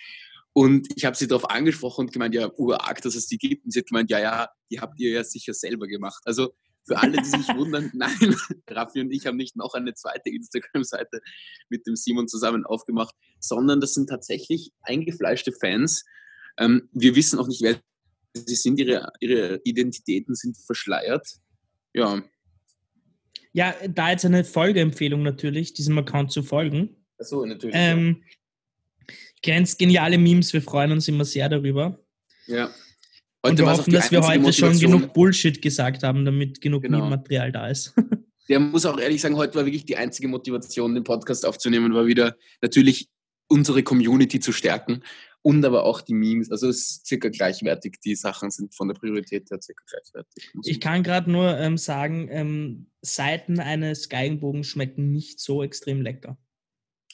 Und 0.53 0.87
ich 0.95 1.03
habe 1.03 1.17
sie 1.17 1.27
darauf 1.27 1.49
angesprochen 1.49 2.05
und 2.05 2.13
gemeint, 2.13 2.33
ja, 2.33 2.49
urarg, 2.55 3.01
dass 3.01 3.15
es 3.15 3.27
die 3.27 3.37
gibt. 3.37 3.65
Und 3.65 3.71
sie 3.71 3.79
hat 3.79 3.87
gemeint, 3.87 4.09
ja, 4.09 4.19
ja, 4.19 4.49
die 4.71 4.79
habt 4.79 4.99
ihr 4.99 5.11
ja 5.11 5.23
sicher 5.23 5.53
selber 5.53 5.85
gemacht. 5.85 6.23
Also 6.25 6.53
für 6.87 6.97
alle, 6.97 7.17
die 7.17 7.29
sich 7.29 7.47
wundern, 7.55 7.91
nein, 7.93 8.35
Raffi 8.69 9.01
und 9.01 9.11
ich 9.11 9.25
haben 9.25 9.35
nicht 9.35 9.57
noch 9.57 9.73
eine 9.73 9.93
zweite 9.95 10.29
Instagram-Seite 10.29 11.19
mit 11.69 11.85
dem 11.85 11.95
Simon 11.95 12.27
zusammen 12.27 12.65
aufgemacht, 12.65 13.13
sondern 13.39 13.81
das 13.81 13.93
sind 13.93 14.07
tatsächlich 14.07 14.71
eingefleischte 14.81 15.51
Fans. 15.51 16.05
Ähm, 16.57 16.89
wir 16.93 17.15
wissen 17.15 17.37
auch 17.37 17.47
nicht, 17.47 17.61
wer 17.61 17.81
sie 18.33 18.55
sind, 18.55 18.79
ihre, 18.79 19.11
ihre 19.19 19.59
Identitäten 19.63 20.35
sind 20.35 20.57
verschleiert. 20.57 21.27
Ja, 21.93 22.23
ja, 23.55 23.73
da 23.87 24.11
jetzt 24.11 24.25
eine 24.25 24.43
Folgeempfehlung 24.43 25.23
natürlich, 25.23 25.71
diesem 25.71 25.97
Account 25.97 26.29
zu 26.29 26.43
folgen. 26.43 26.89
Achso, 27.17 27.45
natürlich. 27.45 27.73
Ähm, 27.77 28.21
Grenzt 29.41 29.79
geniale 29.79 30.17
Memes, 30.17 30.51
wir 30.51 30.61
freuen 30.61 30.91
uns 30.91 31.07
immer 31.07 31.23
sehr 31.23 31.47
darüber. 31.47 31.97
Ja. 32.47 32.69
Heute 33.45 33.51
Und 33.51 33.59
wir 33.59 33.71
hoffen, 33.71 33.93
dass 33.93 34.11
wir 34.11 34.21
heute 34.21 34.39
Motivation. 34.39 34.71
schon 34.73 34.91
genug 34.91 35.13
Bullshit 35.13 35.61
gesagt 35.61 36.03
haben, 36.03 36.25
damit 36.25 36.59
genug 36.59 36.83
genau. 36.83 36.97
Meme-Material 36.97 37.53
da 37.53 37.69
ist. 37.69 37.93
Der 38.49 38.59
muss 38.59 38.85
auch 38.85 38.99
ehrlich 38.99 39.21
sagen, 39.21 39.37
heute 39.37 39.55
war 39.55 39.65
wirklich 39.65 39.85
die 39.85 39.95
einzige 39.95 40.27
Motivation, 40.27 40.93
den 40.93 41.05
Podcast 41.05 41.45
aufzunehmen, 41.45 41.93
war 41.93 42.07
wieder 42.07 42.35
natürlich 42.61 43.07
unsere 43.47 43.83
Community 43.83 44.41
zu 44.41 44.51
stärken 44.51 45.01
und 45.45 45.63
aber 45.63 45.83
auch 45.83 46.01
die 46.01 46.15
Memes. 46.15 46.49
Also 46.49 46.67
es 46.67 46.89
ist 46.89 47.05
circa 47.05 47.29
gleichwertig. 47.29 47.99
Die 48.03 48.15
Sachen 48.15 48.49
sind 48.49 48.73
von 48.73 48.87
der 48.87 48.95
Priorität 48.95 49.47
her 49.51 49.61
circa 49.61 49.83
gleichwertig. 49.87 50.49
Ich 50.63 50.81
kann 50.81 51.03
gerade 51.03 51.29
nur 51.29 51.55
ähm, 51.59 51.77
sagen, 51.77 52.27
ähm, 52.31 52.87
Seiten 53.03 53.59
eines 53.59 54.09
Geigenbogens 54.09 54.65
schmecken 54.65 55.11
nicht 55.11 55.39
so 55.39 55.61
extrem 55.61 56.01
lecker. 56.01 56.39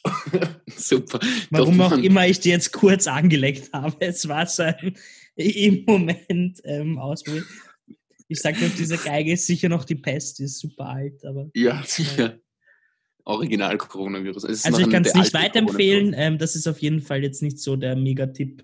Super. 0.77 1.19
Warum 1.49 1.77
Doch, 1.77 1.91
auch 1.91 1.97
immer 1.97 2.25
ich 2.25 2.39
die 2.39 2.51
jetzt 2.51 2.71
kurz 2.71 3.05
angelegt 3.05 3.73
habe. 3.73 3.97
Es 3.99 4.25
war 4.29 4.47
so 4.47 4.63
ein 4.63 4.95
im 5.35 5.83
Moment 5.85 6.61
ähm, 6.63 6.99
Ausprobieren. 6.99 7.45
Ich 8.29 8.39
sage 8.39 8.61
nur, 8.61 8.69
diese 8.69 8.97
Geige 8.97 9.33
ist 9.33 9.45
sicher 9.45 9.67
noch 9.67 9.83
die 9.83 9.95
Pest, 9.95 10.39
die 10.39 10.43
ist 10.45 10.59
super 10.59 10.85
alt, 10.85 11.25
aber. 11.25 11.49
Ja, 11.53 11.83
sicher. 11.85 12.39
Original-Coronavirus. 13.25 14.45
Also 14.45 14.79
ich 14.79 14.89
kann 14.89 15.05
es 15.05 15.13
nicht 15.13 15.33
weiterempfehlen. 15.33 16.13
Ähm, 16.15 16.37
das 16.37 16.55
ist 16.55 16.67
auf 16.67 16.79
jeden 16.79 17.01
Fall 17.01 17.23
jetzt 17.23 17.41
nicht 17.41 17.59
so 17.59 17.75
der 17.75 17.95
Megatipp. 17.95 18.63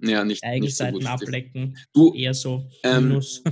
Ja, 0.00 0.24
nicht, 0.24 0.44
Eigenseiten 0.44 0.94
nicht 0.94 1.04
so 1.04 1.10
positiv. 1.10 1.28
ablecken. 1.28 1.78
Du, 1.92 2.14
Eher 2.14 2.34
so 2.34 2.70
ähm, 2.84 3.08
Minus. 3.08 3.42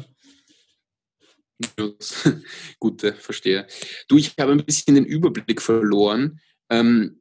Gute, 2.78 3.14
verstehe. 3.14 3.66
Du, 4.08 4.16
ich 4.16 4.34
habe 4.38 4.52
ein 4.52 4.64
bisschen 4.64 4.94
den 4.94 5.04
Überblick 5.04 5.60
verloren. 5.60 6.40
Ähm, 6.70 7.20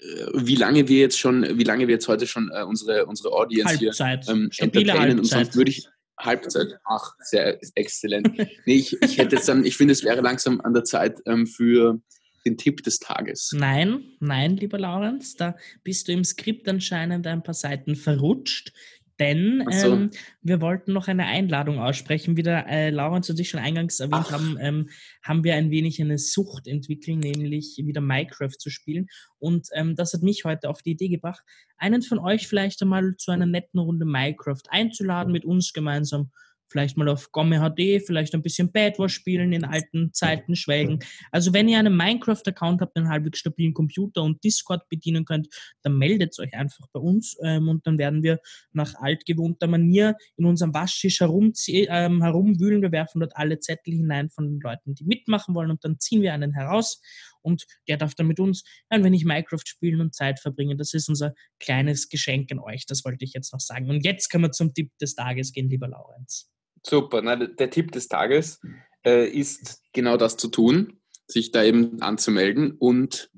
äh, 0.00 0.26
wie 0.34 0.56
lange 0.56 0.88
wir 0.88 0.98
jetzt 0.98 1.18
schon, 1.18 1.58
wie 1.58 1.64
lange 1.64 1.86
wir 1.86 1.94
jetzt 1.94 2.08
heute 2.08 2.26
schon 2.26 2.50
äh, 2.52 2.62
unsere, 2.62 3.06
unsere 3.06 3.32
Audience 3.32 3.78
Halbzeit. 3.78 4.24
hier 4.24 4.34
ähm, 4.34 4.50
entertainen 4.56 5.18
und 5.18 5.30
Halbzeit. 5.30 5.44
sonst 5.44 5.56
würde 5.56 5.70
ich 5.70 5.88
Halbzeit. 6.18 6.78
Ach, 6.84 7.14
sehr 7.20 7.58
exzellent. 7.74 8.36
nee, 8.66 8.74
ich, 8.74 9.00
ich 9.02 9.18
hätte 9.18 9.36
jetzt 9.36 9.48
dann, 9.48 9.64
ich 9.64 9.76
finde, 9.76 9.92
es 9.92 10.04
wäre 10.04 10.20
langsam 10.20 10.60
an 10.60 10.74
der 10.74 10.84
Zeit 10.84 11.20
ähm, 11.26 11.46
für 11.46 12.00
den 12.46 12.56
Tipp 12.56 12.82
des 12.82 12.98
Tages. 12.98 13.52
Nein, 13.54 14.04
nein, 14.20 14.56
lieber 14.56 14.78
Laurenz, 14.78 15.34
da 15.34 15.56
bist 15.84 16.08
du 16.08 16.12
im 16.12 16.24
Skript 16.24 16.68
anscheinend 16.68 17.26
ein 17.26 17.42
paar 17.42 17.54
Seiten 17.54 17.96
verrutscht, 17.96 18.72
denn 19.18 19.64
so. 19.70 19.92
ähm, 19.92 20.10
wir 20.42 20.60
wollten 20.60 20.92
noch 20.92 21.08
eine 21.08 21.26
Einladung 21.26 21.78
aussprechen. 21.78 22.36
Wie 22.36 22.42
der 22.42 22.66
äh, 22.68 22.90
Laurenz 22.90 23.28
und 23.30 23.40
ich 23.40 23.50
schon 23.50 23.60
eingangs 23.60 24.00
erwähnt 24.00 24.26
Ach. 24.28 24.32
haben, 24.32 24.56
ähm, 24.60 24.88
haben 25.22 25.44
wir 25.44 25.54
ein 25.54 25.70
wenig 25.70 26.00
eine 26.00 26.18
Sucht 26.18 26.66
entwickelt, 26.66 27.18
nämlich 27.18 27.76
wieder 27.78 28.00
Minecraft 28.00 28.56
zu 28.58 28.70
spielen. 28.70 29.06
Und 29.38 29.68
ähm, 29.74 29.96
das 29.96 30.12
hat 30.12 30.22
mich 30.22 30.44
heute 30.44 30.68
auf 30.68 30.82
die 30.82 30.92
Idee 30.92 31.08
gebracht, 31.08 31.42
einen 31.76 32.02
von 32.02 32.18
euch 32.18 32.48
vielleicht 32.48 32.82
einmal 32.82 33.16
zu 33.16 33.30
einer 33.30 33.46
netten 33.46 33.80
Runde 33.80 34.04
Minecraft 34.04 34.62
einzuladen, 34.68 35.32
mit 35.32 35.44
uns 35.44 35.72
gemeinsam 35.72 36.30
vielleicht 36.68 36.96
mal 36.96 37.08
auf 37.08 37.32
Gomme 37.32 37.58
HD, 37.58 38.02
vielleicht 38.04 38.34
ein 38.34 38.42
bisschen 38.42 38.70
Bad 38.70 38.98
Wars 38.98 39.12
spielen, 39.12 39.52
in 39.52 39.64
alten 39.64 40.12
Zeiten 40.12 40.54
schwelgen. 40.54 41.00
Also 41.32 41.52
wenn 41.52 41.68
ihr 41.68 41.78
einen 41.78 41.96
Minecraft-Account 41.96 42.80
habt, 42.80 42.96
einen 42.96 43.08
halbwegs 43.08 43.38
stabilen 43.38 43.74
Computer 43.74 44.22
und 44.22 44.42
Discord 44.44 44.88
bedienen 44.88 45.24
könnt, 45.24 45.48
dann 45.82 45.96
meldet 45.96 46.38
euch 46.38 46.54
einfach 46.54 46.86
bei 46.92 47.00
uns 47.00 47.36
ähm, 47.42 47.68
und 47.68 47.86
dann 47.86 47.98
werden 47.98 48.22
wir 48.22 48.40
nach 48.72 48.94
altgewohnter 48.94 49.66
Manier 49.66 50.16
in 50.36 50.44
unserem 50.44 50.74
Waschtisch 50.74 51.20
ähm, 51.20 52.22
herumwühlen. 52.22 52.82
Wir 52.82 52.92
werfen 52.92 53.20
dort 53.20 53.36
alle 53.36 53.58
Zettel 53.60 53.94
hinein 53.94 54.30
von 54.30 54.46
den 54.46 54.60
Leuten, 54.60 54.94
die 54.94 55.04
mitmachen 55.04 55.54
wollen 55.54 55.70
und 55.70 55.84
dann 55.84 55.98
ziehen 55.98 56.22
wir 56.22 56.32
einen 56.32 56.52
heraus 56.52 57.00
und 57.42 57.66
der 57.88 57.96
darf 57.96 58.14
dann 58.14 58.26
mit 58.26 58.40
uns 58.40 58.64
ein 58.88 59.04
wenig 59.04 59.24
Minecraft 59.24 59.64
spielen 59.64 60.00
und 60.00 60.14
Zeit 60.14 60.40
verbringen. 60.40 60.78
Das 60.78 60.94
ist 60.94 61.08
unser 61.08 61.34
kleines 61.58 62.08
Geschenk 62.08 62.50
an 62.52 62.58
euch, 62.58 62.86
das 62.86 63.04
wollte 63.04 63.24
ich 63.24 63.32
jetzt 63.32 63.52
noch 63.52 63.60
sagen. 63.60 63.90
Und 63.90 64.04
jetzt 64.04 64.28
können 64.28 64.44
wir 64.44 64.52
zum 64.52 64.74
Tipp 64.74 64.96
des 64.98 65.14
Tages 65.14 65.52
gehen, 65.52 65.68
lieber 65.70 65.88
Laurenz. 65.88 66.50
Super. 66.88 67.20
Na, 67.22 67.36
der 67.36 67.70
Tipp 67.70 67.92
des 67.92 68.08
Tages 68.08 68.60
äh, 69.04 69.28
ist 69.28 69.82
genau 69.92 70.16
das 70.16 70.36
zu 70.36 70.48
tun, 70.48 71.00
sich 71.26 71.52
da 71.52 71.62
eben 71.62 72.00
anzumelden 72.00 72.72
und 72.72 73.30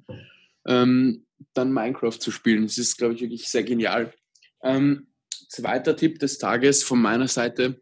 ähm, 0.66 1.26
dann 1.54 1.73
Minecraft 1.73 2.19
zu 2.19 2.30
spielen. 2.30 2.62
Das 2.62 2.78
ist, 2.78 2.97
glaube 2.97 3.14
ich, 3.14 3.21
wirklich 3.23 3.49
sehr 3.49 3.64
genial. 3.64 4.14
Ähm, 4.62 5.09
zweiter 5.49 5.97
Tipp 5.97 6.19
des 6.21 6.38
Tages 6.38 6.85
von 6.85 7.00
meiner 7.02 7.26
Seite. 7.26 7.80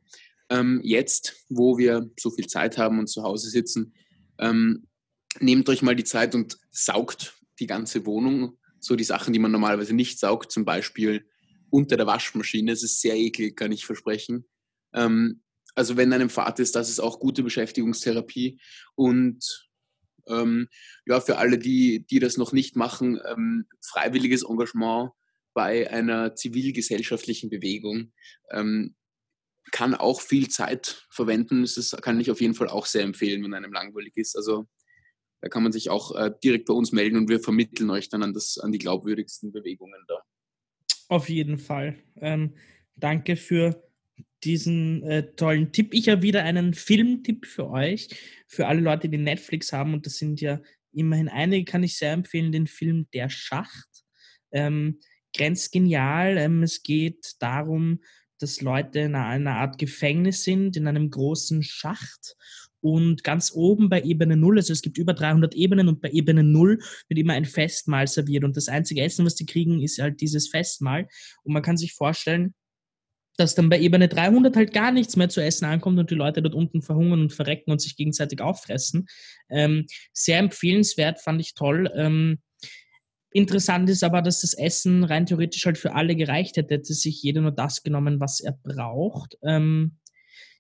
Ähm, 0.48 0.80
jetzt, 0.82 1.44
wo 1.50 1.76
wir 1.76 2.10
so 2.18 2.30
viel 2.30 2.46
Zeit 2.46 2.78
haben 2.78 2.98
und 2.98 3.08
zu 3.08 3.22
Hause 3.22 3.50
sitzen, 3.50 3.92
ähm, 4.38 4.87
nehmt 5.40 5.68
euch 5.68 5.82
mal 5.82 5.96
die 5.96 6.04
Zeit 6.04 6.34
und 6.34 6.56
saugt 6.70 7.38
die 7.60 7.66
ganze 7.66 8.06
Wohnung. 8.06 8.58
So 8.80 8.96
die 8.96 9.04
Sachen, 9.04 9.34
die 9.34 9.38
man 9.38 9.50
normalerweise 9.50 9.94
nicht 9.94 10.18
saugt, 10.18 10.50
zum 10.50 10.64
Beispiel 10.64 11.26
unter 11.68 11.98
der 11.98 12.06
Waschmaschine. 12.06 12.72
Es 12.72 12.82
ist 12.82 13.02
sehr 13.02 13.16
eklig, 13.16 13.56
kann 13.56 13.72
ich 13.72 13.84
versprechen. 13.84 14.46
Ähm, 14.94 15.42
also 15.78 15.97
wenn 15.97 16.12
einem 16.12 16.28
Fahrt 16.28 16.58
ist, 16.58 16.75
das 16.75 16.90
ist 16.90 16.99
auch 16.99 17.20
gute 17.20 17.44
Beschäftigungstherapie. 17.44 18.61
Und 18.97 19.68
ähm, 20.26 20.68
ja, 21.06 21.20
für 21.20 21.38
alle, 21.38 21.56
die, 21.56 22.04
die 22.04 22.18
das 22.18 22.37
noch 22.37 22.52
nicht 22.52 22.75
machen, 22.75 23.20
ähm, 23.25 23.66
freiwilliges 23.80 24.42
Engagement 24.42 25.12
bei 25.54 25.88
einer 25.88 26.35
zivilgesellschaftlichen 26.35 27.49
Bewegung 27.49 28.12
ähm, 28.50 28.97
kann 29.70 29.94
auch 29.94 30.20
viel 30.20 30.49
Zeit 30.49 31.06
verwenden. 31.11 31.62
Das 31.62 31.97
kann 32.02 32.20
ich 32.20 32.30
auf 32.32 32.40
jeden 32.40 32.54
Fall 32.54 32.68
auch 32.68 32.87
sehr 32.87 33.02
empfehlen, 33.02 33.44
wenn 33.44 33.54
einem 33.54 33.73
langweilig 33.73 34.16
ist. 34.16 34.37
Also 34.37 34.66
da 35.40 35.49
kann 35.49 35.62
man 35.62 35.70
sich 35.70 35.90
auch 35.90 36.12
äh, 36.16 36.32
direkt 36.42 36.66
bei 36.66 36.75
uns 36.75 36.90
melden 36.90 37.16
und 37.16 37.28
wir 37.28 37.38
vermitteln 37.38 37.90
euch 37.90 38.08
dann 38.08 38.25
an, 38.25 38.35
das, 38.35 38.58
an 38.58 38.73
die 38.73 38.78
glaubwürdigsten 38.78 39.52
Bewegungen 39.52 40.04
da. 40.08 40.23
Auf 41.08 41.28
jeden 41.28 41.58
Fall. 41.58 41.97
Ähm, 42.16 42.56
danke 42.97 43.37
für 43.37 43.88
diesen 44.45 45.02
äh, 45.02 45.35
tollen 45.35 45.73
Tipp. 45.73 45.92
Ich 45.92 46.09
habe 46.09 46.23
wieder 46.23 46.45
einen 46.45 46.75
Filmtipp 46.75 47.47
für 47.47 47.71
euch, 47.71 48.09
für 48.47 48.66
alle 48.66 48.80
Leute, 48.80 49.09
die 49.09 49.18
Netflix 49.18 49.73
haben. 49.73 49.95
Und 49.95 50.07
das 50.07 50.16
sind 50.16 50.40
ja 50.40 50.61
immerhin 50.92 51.28
einige, 51.28 51.64
kann 51.64 51.83
ich 51.83 51.97
sehr 51.97 52.12
empfehlen, 52.12 52.52
den 52.52 52.66
Film 52.66 53.07
Der 53.12 53.30
Schacht. 53.30 54.04
Ähm, 54.52 55.00
grenzgenial. 55.37 56.38
Ähm, 56.38 56.62
es 56.62 56.83
geht 56.83 57.35
darum, 57.40 58.00
dass 58.38 58.61
Leute 58.61 59.00
in 59.00 59.14
einer 59.14 59.57
Art 59.57 59.78
Gefängnis 59.78 60.45
sind, 60.45 60.76
in 60.76 60.87
einem 60.87 61.11
großen 61.11 61.62
Schacht. 61.62 62.37
Und 62.80 63.25
ganz 63.25 63.52
oben 63.52 63.88
bei 63.88 64.02
Ebene 64.02 64.37
0, 64.37 64.59
also 64.59 64.73
es 64.73 64.83
gibt 64.83 64.99
über 64.99 65.12
300 65.12 65.52
Ebenen 65.54 65.88
und 65.88 66.00
bei 66.00 66.11
Ebene 66.11 66.45
0 66.45 66.78
wird 67.09 67.18
immer 67.18 67.33
ein 67.33 67.45
Festmahl 67.45 68.07
serviert. 68.07 68.45
Und 68.45 68.57
das 68.57 68.68
einzige 68.68 69.02
Essen, 69.02 69.26
was 69.26 69.35
die 69.35 69.47
kriegen, 69.47 69.83
ist 69.83 69.99
halt 69.99 70.21
dieses 70.21 70.49
Festmahl. 70.49 71.09
Und 71.42 71.52
man 71.52 71.62
kann 71.62 71.76
sich 71.76 71.95
vorstellen, 71.95 72.54
dass 73.38 73.54
dann 73.54 73.68
bei 73.68 73.78
Ebene 73.78 74.09
300 74.09 74.57
halt 74.57 74.73
gar 74.73 74.90
nichts 74.90 75.16
mehr 75.16 75.28
zu 75.28 75.40
essen 75.40 75.64
ankommt 75.64 75.99
und 75.99 76.11
die 76.11 76.16
Leute 76.16 76.42
dort 76.42 76.54
unten 76.54 76.83
verhungern 76.83 77.21
und 77.21 77.33
verrecken 77.33 77.71
und 77.71 77.80
sich 77.80 77.97
gegenseitig 77.97 78.40
auffressen. 78.40 79.07
Ähm, 79.49 79.87
sehr 80.12 80.38
empfehlenswert, 80.38 81.21
fand 81.21 81.40
ich 81.40 81.54
toll. 81.54 81.90
Ähm, 81.95 82.40
interessant 83.30 83.88
ist 83.90 84.02
aber, 84.02 84.23
dass 84.23 84.40
das 84.40 84.54
Essen 84.54 85.04
rein 85.04 85.25
theoretisch 85.26 85.64
halt 85.66 85.78
für 85.78 85.95
alle 85.95 86.16
gereicht 86.16 86.57
hätte, 86.57 86.75
hätte 86.75 86.92
sich 86.92 87.23
jeder 87.23 87.40
nur 87.40 87.52
das 87.52 87.85
genommen, 87.85 88.18
was 88.18 88.40
er 88.40 88.59
braucht. 88.64 89.38
Ähm, 89.42 89.99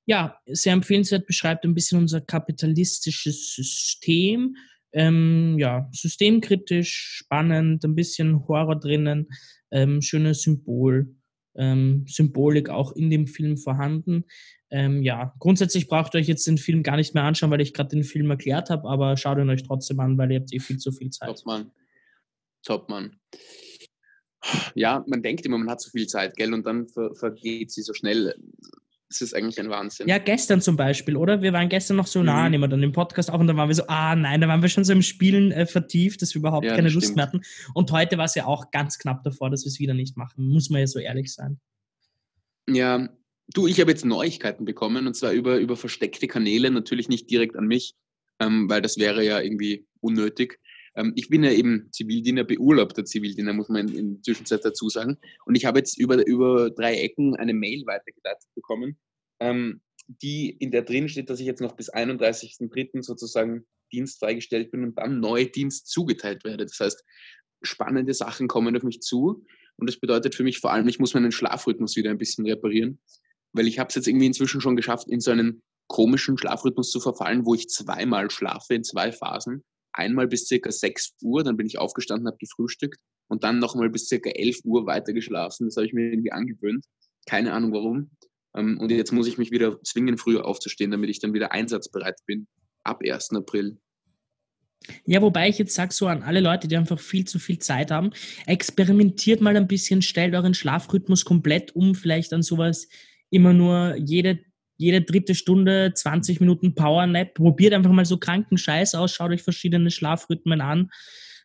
ja, 0.06 0.38
sehr 0.46 0.72
empfehlenswert, 0.72 1.26
beschreibt 1.26 1.64
ein 1.64 1.74
bisschen 1.74 1.98
unser 1.98 2.20
kapitalistisches 2.20 3.54
System. 3.54 4.56
Ähm, 4.92 5.56
ja, 5.58 5.88
systemkritisch, 5.92 7.18
spannend, 7.18 7.84
ein 7.84 7.94
bisschen 7.94 8.46
Horror 8.46 8.78
drinnen, 8.78 9.28
ähm, 9.70 10.00
schönes 10.00 10.42
Symbol, 10.42 11.14
ähm, 11.58 12.06
Symbolik 12.08 12.70
auch 12.70 12.92
in 12.92 13.10
dem 13.10 13.26
Film 13.26 13.58
vorhanden. 13.58 14.24
Ähm, 14.70 15.02
ja, 15.02 15.34
grundsätzlich 15.38 15.88
braucht 15.88 16.14
ihr 16.14 16.20
euch 16.20 16.28
jetzt 16.28 16.46
den 16.46 16.58
Film 16.58 16.82
gar 16.82 16.96
nicht 16.96 17.14
mehr 17.14 17.24
anschauen, 17.24 17.50
weil 17.50 17.60
ich 17.60 17.74
gerade 17.74 17.90
den 17.90 18.04
Film 18.04 18.30
erklärt 18.30 18.70
habe, 18.70 18.88
aber 18.88 19.16
schaut 19.16 19.38
ihn 19.38 19.50
euch 19.50 19.62
trotzdem 19.62 20.00
an, 20.00 20.18
weil 20.18 20.30
ihr 20.30 20.40
habt 20.40 20.52
eh 20.52 20.60
viel 20.60 20.78
zu 20.78 20.92
viel 20.92 21.10
Zeit. 21.10 21.28
Top, 21.28 21.46
Mann. 21.46 21.70
Top, 22.62 22.88
Mann. 22.88 23.16
Ja, 24.74 25.04
man 25.08 25.22
denkt 25.22 25.44
immer, 25.46 25.58
man 25.58 25.70
hat 25.70 25.80
so 25.80 25.90
viel 25.90 26.06
Zeit, 26.06 26.36
gell? 26.36 26.54
Und 26.54 26.64
dann 26.64 26.88
ver 26.88 27.14
vergeht 27.14 27.72
sie 27.72 27.82
so 27.82 27.92
schnell. 27.92 28.34
Das 29.10 29.22
ist 29.22 29.34
eigentlich 29.34 29.58
ein 29.58 29.70
Wahnsinn. 29.70 30.06
Ja, 30.06 30.18
gestern 30.18 30.60
zum 30.60 30.76
Beispiel, 30.76 31.16
oder? 31.16 31.40
Wir 31.40 31.54
waren 31.54 31.70
gestern 31.70 31.96
noch 31.96 32.06
so 32.06 32.22
nah, 32.22 32.44
Mhm. 32.44 32.50
nehmen 32.50 32.64
wir 32.64 32.68
dann 32.68 32.82
im 32.82 32.92
Podcast 32.92 33.30
auf 33.30 33.40
und 33.40 33.46
dann 33.46 33.56
waren 33.56 33.68
wir 33.68 33.74
so, 33.74 33.86
ah 33.86 34.14
nein, 34.14 34.40
da 34.42 34.48
waren 34.48 34.60
wir 34.60 34.68
schon 34.68 34.84
so 34.84 34.92
im 34.92 35.00
Spielen 35.00 35.50
äh, 35.50 35.64
vertieft, 35.64 36.20
dass 36.20 36.34
wir 36.34 36.40
überhaupt 36.40 36.66
Ja, 36.66 36.74
keine 36.76 36.90
Lust 36.90 37.06
stimmt. 37.06 37.16
mehr 37.16 37.26
hatten. 37.26 37.40
Und 37.72 37.90
heute 37.90 38.18
war 38.18 38.26
es 38.26 38.34
ja 38.34 38.44
auch 38.44 38.70
ganz 38.70 38.98
knapp 38.98 39.22
davor, 39.24 39.48
dass 39.48 39.64
wir 39.64 39.68
es 39.70 39.78
wieder 39.78 39.94
nicht 39.94 40.16
machen. 40.18 40.48
Muss 40.48 40.68
man 40.68 40.80
ja 40.80 40.86
so 40.86 40.98
ehrlich 40.98 41.32
sein. 41.32 41.58
Ja, 42.68 43.08
du, 43.54 43.66
ich 43.66 43.80
habe 43.80 43.90
jetzt 43.90 44.04
Neuigkeiten 44.04 44.66
bekommen 44.66 45.06
und 45.06 45.14
zwar 45.14 45.32
über, 45.32 45.56
über 45.58 45.76
versteckte 45.76 46.26
Kanäle, 46.28 46.70
natürlich 46.70 47.08
nicht 47.08 47.30
direkt 47.30 47.56
an 47.56 47.66
mich, 47.66 47.94
ähm, 48.40 48.68
weil 48.68 48.82
das 48.82 48.98
wäre 48.98 49.24
ja 49.24 49.40
irgendwie 49.40 49.86
unnötig. 50.00 50.60
Ähm, 50.98 51.12
ich 51.14 51.28
bin 51.28 51.44
ja 51.44 51.52
eben 51.52 51.88
Zivildiener, 51.92 52.44
beurlaubter 52.44 53.04
Zivildiener, 53.04 53.52
muss 53.52 53.68
man 53.68 53.88
in, 53.88 53.94
in 53.94 54.14
der 54.14 54.22
Zwischenzeit 54.22 54.64
dazu 54.64 54.88
sagen. 54.88 55.16
Und 55.46 55.54
ich 55.54 55.64
habe 55.64 55.78
jetzt 55.78 55.96
über, 55.98 56.26
über 56.26 56.70
drei 56.70 56.96
Ecken 56.96 57.36
eine 57.36 57.54
Mail 57.54 57.86
weitergeleitet 57.86 58.48
bekommen, 58.54 58.98
ähm, 59.40 59.80
die 60.08 60.50
in 60.50 60.72
der 60.72 60.82
drin 60.82 61.08
steht, 61.08 61.30
dass 61.30 61.40
ich 61.40 61.46
jetzt 61.46 61.60
noch 61.60 61.76
bis 61.76 61.92
31.03. 61.92 63.02
sozusagen 63.02 63.64
Dienst 63.92 64.18
freigestellt 64.18 64.72
bin 64.72 64.82
und 64.82 64.98
dann 64.98 65.20
neu 65.20 65.44
Dienst 65.46 65.86
zugeteilt 65.86 66.44
werde. 66.44 66.66
Das 66.66 66.80
heißt, 66.80 67.04
spannende 67.62 68.14
Sachen 68.14 68.48
kommen 68.48 68.76
auf 68.76 68.82
mich 68.82 69.00
zu. 69.00 69.44
Und 69.76 69.88
das 69.88 70.00
bedeutet 70.00 70.34
für 70.34 70.42
mich 70.42 70.58
vor 70.58 70.72
allem, 70.72 70.88
ich 70.88 70.98
muss 70.98 71.14
meinen 71.14 71.32
Schlafrhythmus 71.32 71.96
wieder 71.96 72.10
ein 72.10 72.18
bisschen 72.18 72.44
reparieren, 72.46 73.00
weil 73.52 73.68
ich 73.68 73.78
habe 73.78 73.88
es 73.88 73.94
jetzt 73.94 74.08
irgendwie 74.08 74.26
inzwischen 74.26 74.60
schon 74.60 74.76
geschafft, 74.76 75.08
in 75.08 75.20
so 75.20 75.30
einen 75.30 75.62
komischen 75.86 76.36
Schlafrhythmus 76.36 76.90
zu 76.90 77.00
verfallen, 77.00 77.46
wo 77.46 77.54
ich 77.54 77.68
zweimal 77.68 78.30
schlafe 78.30 78.74
in 78.74 78.84
zwei 78.84 79.12
Phasen. 79.12 79.64
Einmal 79.92 80.28
bis 80.28 80.46
circa 80.46 80.70
6 80.70 81.16
Uhr, 81.22 81.42
dann 81.44 81.56
bin 81.56 81.66
ich 81.66 81.78
aufgestanden, 81.78 82.26
habe 82.26 82.38
gefrühstückt 82.38 83.00
und 83.28 83.44
dann 83.44 83.58
nochmal 83.58 83.90
bis 83.90 84.06
circa 84.06 84.30
11 84.30 84.60
Uhr 84.64 84.86
weiter 84.86 85.12
geschlafen. 85.12 85.66
Das 85.66 85.76
habe 85.76 85.86
ich 85.86 85.92
mir 85.92 86.10
irgendwie 86.10 86.32
angewöhnt. 86.32 86.84
Keine 87.26 87.52
Ahnung 87.52 87.72
warum. 87.72 88.10
Ähm, 88.56 88.78
Und 88.78 88.90
jetzt 88.90 89.12
muss 89.12 89.26
ich 89.26 89.38
mich 89.38 89.50
wieder 89.50 89.82
zwingen, 89.82 90.18
früher 90.18 90.46
aufzustehen, 90.46 90.90
damit 90.90 91.10
ich 91.10 91.20
dann 91.20 91.34
wieder 91.34 91.52
einsatzbereit 91.52 92.18
bin. 92.26 92.46
Ab 92.84 93.02
1. 93.04 93.30
April. 93.34 93.78
Ja, 95.04 95.20
wobei 95.20 95.48
ich 95.48 95.58
jetzt 95.58 95.74
sage 95.74 95.92
so 95.92 96.06
an 96.06 96.22
alle 96.22 96.40
Leute, 96.40 96.68
die 96.68 96.76
einfach 96.76 97.00
viel 97.00 97.26
zu 97.26 97.38
viel 97.38 97.58
Zeit 97.58 97.90
haben, 97.90 98.10
experimentiert 98.46 99.40
mal 99.40 99.56
ein 99.56 99.66
bisschen, 99.66 100.02
stellt 100.02 100.34
euren 100.34 100.54
Schlafrhythmus 100.54 101.24
komplett 101.24 101.74
um, 101.74 101.94
vielleicht 101.94 102.32
an 102.32 102.42
sowas 102.42 102.88
immer 103.30 103.52
nur 103.52 103.96
jede, 103.96 104.38
jede 104.78 105.02
dritte 105.02 105.34
Stunde 105.34 105.92
20 105.94 106.40
Minuten 106.40 106.74
Powernap. 106.74 107.34
Probiert 107.34 107.74
einfach 107.74 107.92
mal 107.92 108.06
so 108.06 108.16
kranken 108.16 108.56
Scheiß 108.56 108.94
aus, 108.94 109.12
schaut 109.12 109.32
euch 109.32 109.42
verschiedene 109.42 109.90
Schlafrhythmen 109.90 110.60
an. 110.62 110.90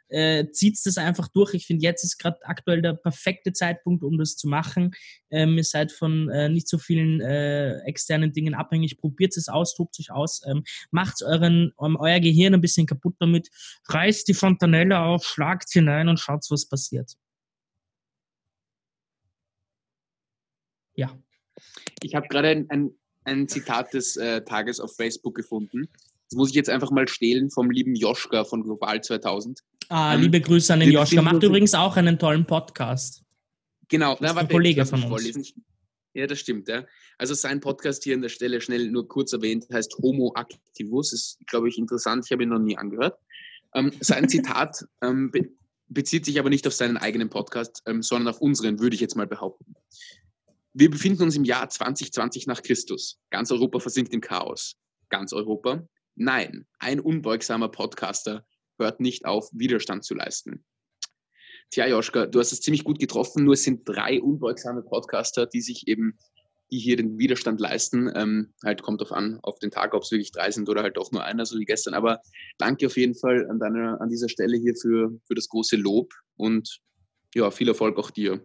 äh, 0.09 0.51
zieht 0.51 0.77
das 0.85 0.97
einfach 0.97 1.27
durch. 1.27 1.55
Ich 1.55 1.65
finde, 1.65 1.83
jetzt 1.83 2.03
ist 2.03 2.19
gerade 2.19 2.37
aktuell 2.43 2.81
der 2.81 2.93
perfekte 2.93 3.51
Zeitpunkt, 3.51 4.03
um 4.03 4.17
das 4.19 4.35
zu 4.35 4.47
machen. 4.47 4.91
Ähm, 5.31 5.57
ihr 5.57 5.63
seid 5.63 5.91
von 5.91 6.29
äh, 6.29 6.49
nicht 6.49 6.67
so 6.67 6.77
vielen 6.77 7.19
äh, 7.21 7.79
externen 7.79 8.31
Dingen 8.31 8.53
abhängig. 8.53 8.97
Probiert 8.97 9.35
es 9.35 9.49
aus, 9.49 9.75
tobt 9.75 9.95
sich 9.95 10.11
aus, 10.11 10.41
ähm, 10.45 10.63
macht 10.91 11.23
euren, 11.23 11.73
euer 11.77 12.19
Gehirn 12.19 12.53
ein 12.53 12.61
bisschen 12.61 12.85
kaputt 12.85 13.15
damit, 13.19 13.49
reißt 13.87 14.27
die 14.27 14.35
Fontanelle 14.35 14.99
auf, 14.99 15.25
schlagt 15.25 15.71
hinein 15.71 16.07
und 16.09 16.19
schaut, 16.19 16.45
was 16.49 16.67
passiert. 16.67 17.13
Ja. 20.95 21.17
Ich 22.03 22.13
habe 22.13 22.27
gerade 22.27 22.49
ein, 22.49 22.69
ein, 22.69 22.91
ein, 23.25 23.47
Zitat 23.47 23.93
des 23.93 24.17
äh, 24.17 24.41
Tages 24.43 24.79
auf 24.79 24.95
Facebook 24.95 25.35
gefunden. 25.35 25.87
Das 26.29 26.37
muss 26.37 26.49
ich 26.49 26.55
jetzt 26.55 26.69
einfach 26.69 26.91
mal 26.91 27.07
stehlen 27.07 27.49
vom 27.49 27.69
lieben 27.69 27.95
Joschka 27.95 28.43
von 28.43 28.63
Global 28.63 29.01
2000. 29.01 29.59
Ah, 29.89 30.15
ähm, 30.15 30.21
liebe 30.21 30.41
Grüße 30.41 30.73
an 30.73 30.79
den 30.79 30.91
Joschka. 30.91 31.21
Macht 31.21 31.43
übrigens 31.43 31.73
auch 31.73 31.95
einen 31.97 32.17
tollen 32.17 32.45
Podcast. 32.45 33.23
Genau, 33.89 34.15
das 34.19 34.31
ist 34.31 34.37
ein 34.37 34.47
Kollege 34.47 34.85
von 34.85 34.99
uns. 34.99 35.09
Vorlesen. 35.09 35.45
Ja, 36.13 36.27
das 36.27 36.39
stimmt. 36.39 36.67
Ja. 36.67 36.85
Also 37.17 37.33
sein 37.33 37.59
Podcast 37.59 38.03
hier 38.03 38.15
an 38.15 38.21
der 38.21 38.29
Stelle 38.29 38.61
schnell 38.61 38.89
nur 38.89 39.07
kurz 39.07 39.33
erwähnt, 39.33 39.65
heißt 39.71 39.97
Homo 40.01 40.33
Activus. 40.35 41.13
Ist, 41.13 41.39
glaube 41.47 41.69
ich, 41.69 41.77
interessant. 41.77 42.25
Ich 42.25 42.31
habe 42.31 42.43
ihn 42.43 42.49
noch 42.49 42.59
nie 42.59 42.77
angehört. 42.77 43.17
Ähm, 43.73 43.91
sein 43.99 44.29
Zitat 44.29 44.85
ähm, 45.01 45.31
be 45.31 45.49
bezieht 45.89 46.25
sich 46.25 46.39
aber 46.39 46.49
nicht 46.49 46.65
auf 46.65 46.73
seinen 46.73 46.97
eigenen 46.97 47.29
Podcast, 47.29 47.83
ähm, 47.85 48.01
sondern 48.01 48.33
auf 48.33 48.41
unseren, 48.41 48.79
würde 48.79 48.95
ich 48.95 49.01
jetzt 49.01 49.15
mal 49.15 49.27
behaupten. 49.27 49.75
Wir 50.75 50.89
befinden 50.89 51.21
uns 51.21 51.35
im 51.35 51.43
Jahr 51.43 51.69
2020 51.69 52.47
nach 52.47 52.63
Christus. 52.63 53.19
Ganz 53.29 53.51
Europa 53.51 53.79
versinkt 53.79 54.11
im 54.11 54.21
Chaos. 54.21 54.75
Ganz 55.09 55.31
Europa? 55.31 55.87
Nein, 56.15 56.65
ein 56.79 56.99
unbeugsamer 56.99 57.69
Podcaster 57.69 58.43
hört 58.79 58.99
nicht 58.99 59.25
auf, 59.25 59.49
Widerstand 59.53 60.03
zu 60.03 60.15
leisten. 60.15 60.65
Tja, 61.69 61.85
Joschka, 61.85 62.25
du 62.25 62.39
hast 62.39 62.53
es 62.53 62.61
ziemlich 62.61 62.83
gut 62.83 62.97
getroffen, 62.97 63.43
nur 63.43 63.53
es 63.53 63.63
sind 63.63 63.87
drei 63.87 64.19
unbeugsame 64.19 64.81
Podcaster, 64.81 65.45
die 65.45 65.61
sich 65.61 65.87
eben, 65.87 66.17
die 66.71 66.79
hier 66.79 66.97
den 66.97 67.19
Widerstand 67.19 67.59
leisten. 67.59 68.11
Ähm, 68.15 68.53
halt 68.63 68.81
kommt 68.81 69.03
auf 69.03 69.11
an, 69.11 69.37
auf 69.43 69.59
den 69.59 69.69
Tag, 69.69 69.93
ob 69.93 70.01
es 70.01 70.11
wirklich 70.11 70.31
drei 70.31 70.49
sind 70.49 70.69
oder 70.69 70.81
halt 70.81 70.97
doch 70.97 71.11
nur 71.11 71.23
einer, 71.23 71.45
so 71.45 71.59
wie 71.59 71.65
gestern. 71.65 71.93
Aber 71.93 72.19
danke 72.57 72.87
auf 72.87 72.97
jeden 72.97 73.13
Fall 73.13 73.47
an, 73.47 73.59
deiner, 73.59 74.01
an 74.01 74.09
dieser 74.09 74.29
Stelle 74.29 74.57
hier 74.57 74.73
für, 74.75 75.11
für 75.27 75.35
das 75.35 75.49
große 75.49 75.75
Lob 75.75 76.11
und 76.35 76.79
ja, 77.35 77.51
viel 77.51 77.67
Erfolg 77.67 77.99
auch 77.99 78.09
dir. 78.09 78.43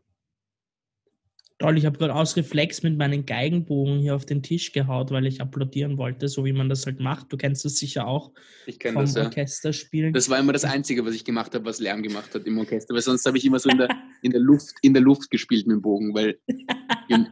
Toll, 1.58 1.76
ich 1.76 1.86
habe 1.86 1.98
gerade 1.98 2.14
aus 2.14 2.36
Reflex 2.36 2.84
mit 2.84 2.96
meinen 2.96 3.26
Geigenbogen 3.26 3.98
hier 3.98 4.14
auf 4.14 4.24
den 4.24 4.44
Tisch 4.44 4.70
gehaut, 4.70 5.10
weil 5.10 5.26
ich 5.26 5.40
applaudieren 5.40 5.98
wollte, 5.98 6.28
so 6.28 6.44
wie 6.44 6.52
man 6.52 6.68
das 6.68 6.86
halt 6.86 7.00
macht. 7.00 7.32
Du 7.32 7.36
kennst 7.36 7.64
das 7.64 7.76
sicher 7.76 8.06
auch. 8.06 8.32
Ich 8.66 8.78
kenne 8.78 9.00
das, 9.00 9.16
ja. 9.16 9.24
Orchester 9.24 9.72
spielen. 9.72 10.12
Das 10.12 10.30
war 10.30 10.38
immer 10.38 10.52
das 10.52 10.64
Einzige, 10.64 11.04
was 11.04 11.16
ich 11.16 11.24
gemacht 11.24 11.52
habe, 11.56 11.64
was 11.64 11.80
Lärm 11.80 12.04
gemacht 12.04 12.32
hat 12.32 12.46
im 12.46 12.58
Orchester, 12.58 12.94
weil 12.94 13.02
sonst 13.02 13.26
habe 13.26 13.38
ich 13.38 13.44
immer 13.44 13.58
so 13.58 13.68
in 13.70 13.78
der, 13.78 13.88
in 14.22 14.30
der 14.30 14.40
Luft, 14.40 14.76
in 14.82 14.94
der 14.94 15.02
Luft 15.02 15.32
gespielt 15.32 15.66
mit 15.66 15.74
dem 15.74 15.82
Bogen, 15.82 16.14
weil 16.14 16.38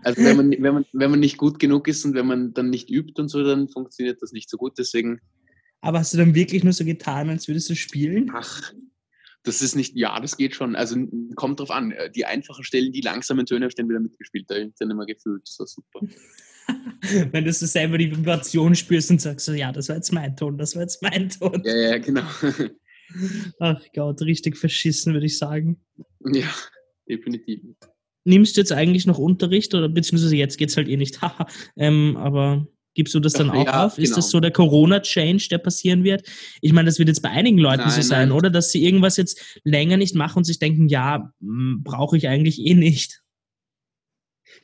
also 0.02 0.24
wenn 0.24 0.36
man, 0.36 0.50
wenn, 0.50 0.74
man, 0.74 0.86
wenn 0.92 1.10
man 1.10 1.20
nicht 1.20 1.36
gut 1.36 1.60
genug 1.60 1.86
ist 1.86 2.04
und 2.04 2.14
wenn 2.14 2.26
man 2.26 2.52
dann 2.52 2.68
nicht 2.70 2.90
übt 2.90 3.20
und 3.20 3.28
so, 3.28 3.44
dann 3.44 3.68
funktioniert 3.68 4.20
das 4.22 4.32
nicht 4.32 4.50
so 4.50 4.56
gut. 4.56 4.72
Deswegen. 4.76 5.20
Aber 5.82 6.00
hast 6.00 6.14
du 6.14 6.18
dann 6.18 6.34
wirklich 6.34 6.64
nur 6.64 6.72
so 6.72 6.84
getan, 6.84 7.30
als 7.30 7.46
würdest 7.46 7.70
du 7.70 7.76
spielen? 7.76 8.32
Ach, 8.34 8.72
das 9.46 9.62
ist 9.62 9.76
nicht, 9.76 9.94
ja, 9.96 10.18
das 10.18 10.36
geht 10.36 10.54
schon. 10.54 10.74
Also 10.74 10.96
kommt 11.36 11.60
drauf 11.60 11.70
an. 11.70 11.94
Die 12.14 12.24
einfachen 12.24 12.64
Stellen, 12.64 12.92
die 12.92 13.00
langsamen 13.00 13.46
Töne, 13.46 13.70
stehen 13.70 13.88
wieder 13.88 14.00
mitgespielt. 14.00 14.50
Da 14.50 14.56
habe 14.56 14.66
ich 14.66 14.74
dann 14.78 14.90
immer 14.90 15.06
gefühlt. 15.06 15.42
Das 15.46 15.58
war 15.58 15.66
super. 15.66 16.00
Wenn 17.32 17.44
du 17.44 17.52
so 17.52 17.66
selber 17.66 17.96
die 17.96 18.10
Vibration 18.10 18.74
spürst 18.74 19.10
und 19.10 19.20
sagst 19.20 19.46
so, 19.46 19.52
ja, 19.52 19.70
das 19.70 19.88
war 19.88 19.96
jetzt 19.96 20.12
mein 20.12 20.36
Ton, 20.36 20.58
das 20.58 20.74
war 20.74 20.82
jetzt 20.82 21.00
mein 21.00 21.28
Ton. 21.30 21.62
Ja, 21.64 21.76
ja, 21.76 21.98
genau. 21.98 22.24
Ach 23.60 23.80
Gott, 23.94 24.20
richtig 24.22 24.56
verschissen, 24.56 25.12
würde 25.12 25.26
ich 25.26 25.38
sagen. 25.38 25.80
Ja, 26.24 26.52
definitiv. 27.08 27.60
Nimmst 28.24 28.56
du 28.56 28.60
jetzt 28.60 28.72
eigentlich 28.72 29.06
noch 29.06 29.18
Unterricht 29.18 29.74
oder 29.74 29.88
beziehungsweise 29.88 30.34
jetzt 30.34 30.56
geht 30.56 30.70
es 30.70 30.76
halt 30.76 30.88
eh 30.88 30.96
nicht, 30.96 31.20
ähm, 31.76 32.16
aber 32.16 32.66
Gibst 32.96 33.12
du 33.12 33.20
das 33.20 33.34
dann 33.34 33.50
auch 33.50 33.66
ja, 33.66 33.84
auf? 33.84 33.98
Ist 33.98 34.06
genau. 34.06 34.16
das 34.16 34.30
so 34.30 34.40
der 34.40 34.50
Corona-Change, 34.50 35.48
der 35.50 35.58
passieren 35.58 36.02
wird? 36.02 36.26
Ich 36.62 36.72
meine, 36.72 36.86
das 36.86 36.98
wird 36.98 37.08
jetzt 37.08 37.20
bei 37.20 37.28
einigen 37.28 37.58
Leuten 37.58 37.82
nein, 37.82 37.90
so 37.90 38.00
sein, 38.00 38.30
nein. 38.30 38.38
oder? 38.38 38.48
Dass 38.48 38.72
sie 38.72 38.82
irgendwas 38.82 39.18
jetzt 39.18 39.60
länger 39.64 39.98
nicht 39.98 40.14
machen 40.14 40.38
und 40.38 40.44
sich 40.44 40.58
denken, 40.58 40.88
ja, 40.88 41.30
hm, 41.40 41.82
brauche 41.84 42.16
ich 42.16 42.26
eigentlich 42.26 42.58
eh 42.58 42.72
nicht. 42.72 43.22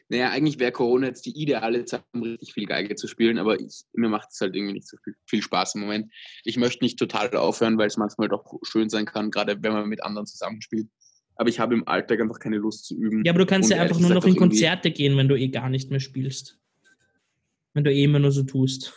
Naja, 0.08 0.30
eigentlich 0.30 0.58
wäre 0.58 0.72
Corona 0.72 1.08
jetzt 1.08 1.26
die 1.26 1.38
ideale 1.38 1.84
Zeit, 1.84 2.04
um 2.14 2.22
richtig 2.22 2.54
viel 2.54 2.64
Geige 2.64 2.94
zu 2.94 3.06
spielen, 3.06 3.36
aber 3.36 3.60
ich, 3.60 3.82
mir 3.92 4.08
macht 4.08 4.30
es 4.32 4.40
halt 4.40 4.56
irgendwie 4.56 4.74
nicht 4.74 4.88
so 4.88 4.96
viel, 5.04 5.14
viel, 5.26 5.42
Spaß 5.42 5.74
im 5.74 5.82
Moment. 5.82 6.10
Ich 6.44 6.56
möchte 6.56 6.82
nicht 6.82 6.98
total 6.98 7.36
aufhören, 7.36 7.76
weil 7.76 7.88
es 7.88 7.98
manchmal 7.98 8.28
doch 8.28 8.46
schön 8.62 8.88
sein 8.88 9.04
kann, 9.04 9.30
gerade 9.30 9.62
wenn 9.62 9.74
man 9.74 9.90
mit 9.90 10.02
anderen 10.02 10.26
zusammenspielt. 10.26 10.88
Aber 11.34 11.50
ich 11.50 11.60
habe 11.60 11.74
im 11.74 11.86
Alltag 11.86 12.20
einfach 12.20 12.38
keine 12.38 12.56
Lust 12.56 12.86
zu 12.86 12.94
üben. 12.94 13.24
Ja, 13.26 13.32
aber 13.32 13.40
du 13.40 13.46
kannst 13.46 13.70
ja 13.70 13.76
einfach 13.76 14.00
nur 14.00 14.14
noch 14.14 14.24
in 14.24 14.36
Konzerte 14.36 14.90
gehen, 14.90 15.18
wenn 15.18 15.28
du 15.28 15.36
eh 15.36 15.48
gar 15.48 15.68
nicht 15.68 15.90
mehr 15.90 16.00
spielst 16.00 16.61
wenn 17.74 17.84
du 17.84 17.92
eh 17.92 18.04
immer 18.04 18.18
nur 18.18 18.32
so 18.32 18.42
tust. 18.42 18.92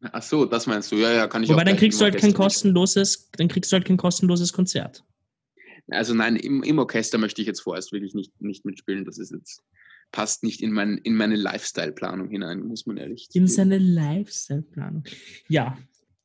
Ach 0.00 0.22
so, 0.22 0.44
das 0.44 0.66
meinst 0.66 0.92
du, 0.92 0.96
ja, 0.96 1.12
ja, 1.12 1.26
kann 1.26 1.42
ich 1.42 1.48
Wobei, 1.48 1.62
auch. 1.62 1.66
dann 1.66 1.76
kriegst 1.76 2.00
du 2.00 2.04
halt 2.04 2.16
kein 2.18 2.32
kostenloses, 2.32 3.30
dann 3.32 3.48
kriegst 3.48 3.72
du 3.72 3.74
halt 3.74 3.84
kein 3.84 3.96
kostenloses 3.96 4.52
Konzert. 4.52 5.04
Also 5.90 6.14
nein, 6.14 6.36
im, 6.36 6.62
im 6.62 6.78
Orchester 6.78 7.18
möchte 7.18 7.40
ich 7.40 7.48
jetzt 7.48 7.60
vorerst 7.60 7.92
wirklich 7.92 8.14
nicht, 8.14 8.40
nicht 8.40 8.64
mitspielen. 8.64 9.04
Das 9.04 9.18
ist 9.18 9.32
jetzt, 9.32 9.62
passt 10.12 10.44
nicht 10.44 10.60
in, 10.60 10.70
mein, 10.70 10.98
in 10.98 11.16
meine 11.16 11.34
Lifestyle-Planung 11.34 12.28
hinein, 12.28 12.60
muss 12.60 12.86
man 12.86 12.96
ehrlich 12.96 13.26
sagen. 13.26 13.44
In 13.44 13.48
seine 13.48 13.78
Lifestyle-Planung. 13.78 15.04
Ja, 15.48 15.78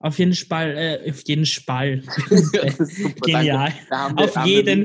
auf 0.03 0.19
jeden 0.19 0.33
Fall, 0.33 0.77
äh, 0.77 1.09
auf 1.09 1.21
jeden 1.25 1.45
Fall. 1.45 2.01
Genial. 3.21 3.71
Wir, 3.89 4.17
auf 4.17 4.45
jeden. 4.45 4.81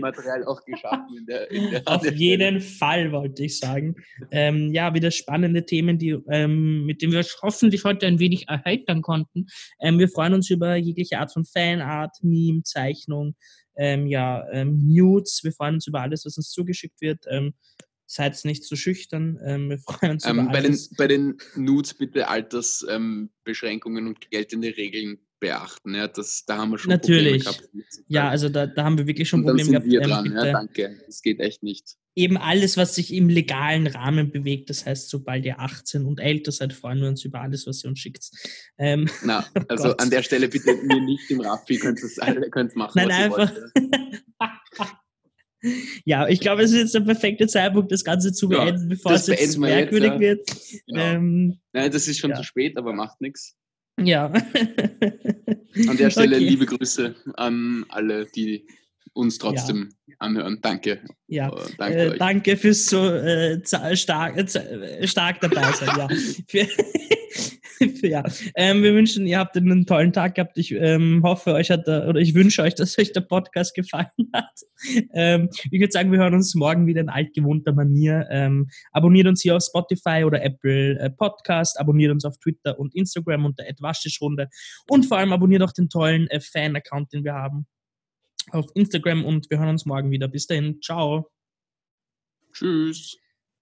In 1.17 1.27
der, 1.27 1.51
in 1.51 1.71
der 1.73 1.83
auf 1.87 2.05
jeden 2.13 2.61
Fall 2.61 3.11
wollte 3.11 3.43
ich 3.43 3.59
sagen. 3.59 3.97
Ähm, 4.31 4.73
ja, 4.73 4.95
wieder 4.95 5.11
spannende 5.11 5.67
Themen, 5.67 5.99
die, 5.99 6.17
ähm, 6.31 6.87
mit 6.87 7.03
denen 7.03 7.13
wir 7.13 7.25
hoffentlich 7.43 7.83
heute 7.83 8.07
ein 8.07 8.21
wenig 8.21 8.49
erheitern 8.49 9.03
konnten. 9.03 9.47
Ähm, 9.81 9.99
wir 9.99 10.09
freuen 10.09 10.35
uns 10.35 10.51
über 10.51 10.77
jegliche 10.77 11.19
Art 11.19 11.33
von 11.33 11.45
Fanart, 11.45 12.17
Meme, 12.23 12.63
Zeichnung, 12.63 13.35
ähm, 13.75 14.07
ja, 14.07 14.47
ähm, 14.53 14.79
Nudes. 14.87 15.41
Wir 15.43 15.51
freuen 15.51 15.75
uns 15.75 15.89
über 15.89 16.01
alles, 16.01 16.27
was 16.27 16.37
uns 16.37 16.51
zugeschickt 16.51 17.01
wird. 17.01 17.25
Seid 18.11 18.43
nicht 18.45 18.65
zu 18.65 18.75
schüchtern. 18.75 19.39
Ähm, 19.45 19.69
wir 19.69 19.79
freuen 19.87 20.13
uns 20.13 20.25
ähm, 20.25 20.49
bei, 20.51 20.63
den, 20.63 20.79
bei 20.97 21.07
den 21.07 21.37
Nudes 21.57 21.93
bitte 21.93 22.29
Altersbeschränkungen 22.29 24.07
ähm, 24.07 24.09
und 24.09 24.31
geltende 24.31 24.77
Regeln 24.77 25.19
beachten. 25.41 25.95
Ja, 25.95 26.09
das, 26.09 26.45
da 26.47 26.57
haben 26.57 26.71
wir 26.71 26.79
schon 26.79 26.91
Natürlich. 26.91 27.45
Probleme 27.45 27.85
gehabt. 27.85 28.05
Ja, 28.09 28.29
also 28.29 28.49
da, 28.49 28.67
da 28.67 28.85
haben 28.85 28.97
wir 28.97 29.07
wirklich 29.07 29.29
schon 29.29 29.43
Probleme 29.43 29.71
gehabt. 29.71 29.87
Wir 29.87 30.01
ähm, 30.01 30.09
dran. 30.09 30.33
ja, 30.33 30.53
danke. 30.53 31.01
Das 31.07 31.23
geht 31.23 31.39
echt 31.41 31.63
nicht. 31.63 31.97
Eben 32.15 32.39
alles, 32.39 32.77
was 32.79 32.95
sich 32.95 33.13
im 33.13 33.29
legalen 33.29 33.87
Rahmen 33.87 34.33
bewegt. 34.33 34.71
Das 34.71 34.87
heißt, 34.87 35.11
sobald 35.11 35.45
ihr 35.45 35.61
18 35.61 36.05
und 36.05 36.19
älter 36.19 36.51
seid, 36.51 36.73
freuen 36.73 37.01
wir 37.01 37.09
uns 37.09 37.25
über 37.25 37.43
alles, 37.43 37.67
was 37.67 37.85
ihr 37.85 37.91
uns 37.91 38.01
schickt. 38.01 38.31
Ähm, 38.79 39.09
Na, 39.23 39.47
oh 39.55 39.61
also 39.69 39.89
Gott. 39.89 40.01
an 40.01 40.11
der 40.11 40.23
Stelle 40.23 40.49
bitte 40.49 40.75
mir 40.75 41.01
nicht 41.01 41.31
im 41.31 41.41
Raffi, 41.41 41.79
könnt 41.79 42.01
es 42.03 42.17
machen. 42.75 42.93
Nein, 42.95 43.11
einfach. 43.11 43.53
Ja, 46.05 46.29
ich 46.29 46.41
glaube, 46.41 46.63
es 46.63 46.71
ist 46.71 46.79
jetzt 46.79 46.95
der 46.95 47.01
perfekte 47.01 47.47
Zeitpunkt, 47.47 47.91
das 47.91 48.05
Ganze 48.05 48.33
zu 48.33 48.49
beenden, 48.49 48.83
ja, 48.83 48.89
bevor 48.89 49.13
es 49.13 49.27
jetzt 49.27 49.59
merkwürdig 49.59 50.13
jetzt, 50.21 50.21
ja. 50.21 50.21
wird. 50.21 50.83
Genau. 50.87 51.01
Ähm, 51.01 51.59
Nein, 51.73 51.91
das 51.91 52.07
ist 52.07 52.19
schon 52.19 52.31
ja. 52.31 52.37
zu 52.37 52.45
spät, 52.45 52.77
aber 52.77 52.93
macht 52.93 53.21
nichts. 53.21 53.57
Ja. 54.01 54.27
An 54.27 55.97
der 55.97 56.11
Stelle 56.11 56.37
okay. 56.37 56.45
liebe 56.45 56.67
Grüße 56.67 57.17
an 57.35 57.85
alle, 57.89 58.27
die 58.27 58.67
uns 59.13 59.39
trotzdem 59.39 59.91
anhören. 60.19 60.61
Danke. 60.63 61.01
Ja, 61.27 61.53
uh, 61.53 61.59
danke, 61.77 61.99
äh, 61.99 62.19
danke 62.19 62.57
fürs 62.57 62.87
so 62.87 63.09
äh, 63.09 63.61
stark, 63.97 64.37
äh, 64.37 65.07
stark 65.07 65.41
dabei 65.41 65.73
sein. 65.73 66.09
ja. 66.53 66.67
ja. 68.03 68.23
Ähm, 68.55 68.83
wir 68.83 68.95
wünschen, 68.95 69.27
ihr 69.27 69.39
habt 69.39 69.57
einen 69.57 69.87
tollen 69.87 70.13
Tag 70.13 70.35
gehabt. 70.35 70.59
Ich 70.59 70.73
ähm, 70.73 71.23
hoffe, 71.23 71.55
euch 71.55 71.71
hat 71.71 71.87
der, 71.87 72.09
oder 72.09 72.21
ich 72.21 72.35
wünsche 72.35 72.63
euch, 72.63 72.75
dass 72.75 72.99
euch 72.99 73.13
der 73.13 73.21
Podcast 73.21 73.75
gefallen 73.75 74.07
hat. 74.33 74.61
Ähm, 75.13 75.49
ich 75.71 75.81
würde 75.81 75.93
sagen, 75.93 76.11
wir 76.13 76.19
hören 76.19 76.35
uns 76.35 76.55
morgen 76.55 76.87
wieder 76.87 77.01
in 77.01 77.09
altgewohnter 77.09 77.73
Manier. 77.73 78.27
Ähm, 78.31 78.69
abonniert 78.93 79.27
uns 79.27 79.43
hier 79.43 79.57
auf 79.57 79.63
Spotify 79.63 80.25
oder 80.25 80.43
Apple 80.43 80.99
äh, 80.99 81.11
Podcast, 81.11 81.79
abonniert 81.79 82.13
uns 82.13 82.25
auf 82.25 82.39
Twitter 82.39 82.79
und 82.79 82.95
Instagram 82.95 83.45
unter 83.45 83.65
Waschtischrunde 83.81 84.49
und 84.89 85.07
vor 85.07 85.19
allem 85.19 85.33
abonniert 85.33 85.63
auch 85.63 85.73
den 85.73 85.89
tollen 85.89 86.27
äh, 86.29 86.41
Fan-Account, 86.41 87.13
den 87.13 87.25
wir 87.25 87.35
haben 87.35 87.67
auf 88.51 88.67
Instagram 88.75 89.25
und 89.25 89.51
wir 89.51 89.59
hören 89.59 89.71
uns 89.71 89.87
morgen 89.87 90.11
wieder. 90.11 90.29
Bis 90.29 90.47
dahin, 90.47 90.81
ciao. 90.81 91.31
Tschüss. 92.53 93.28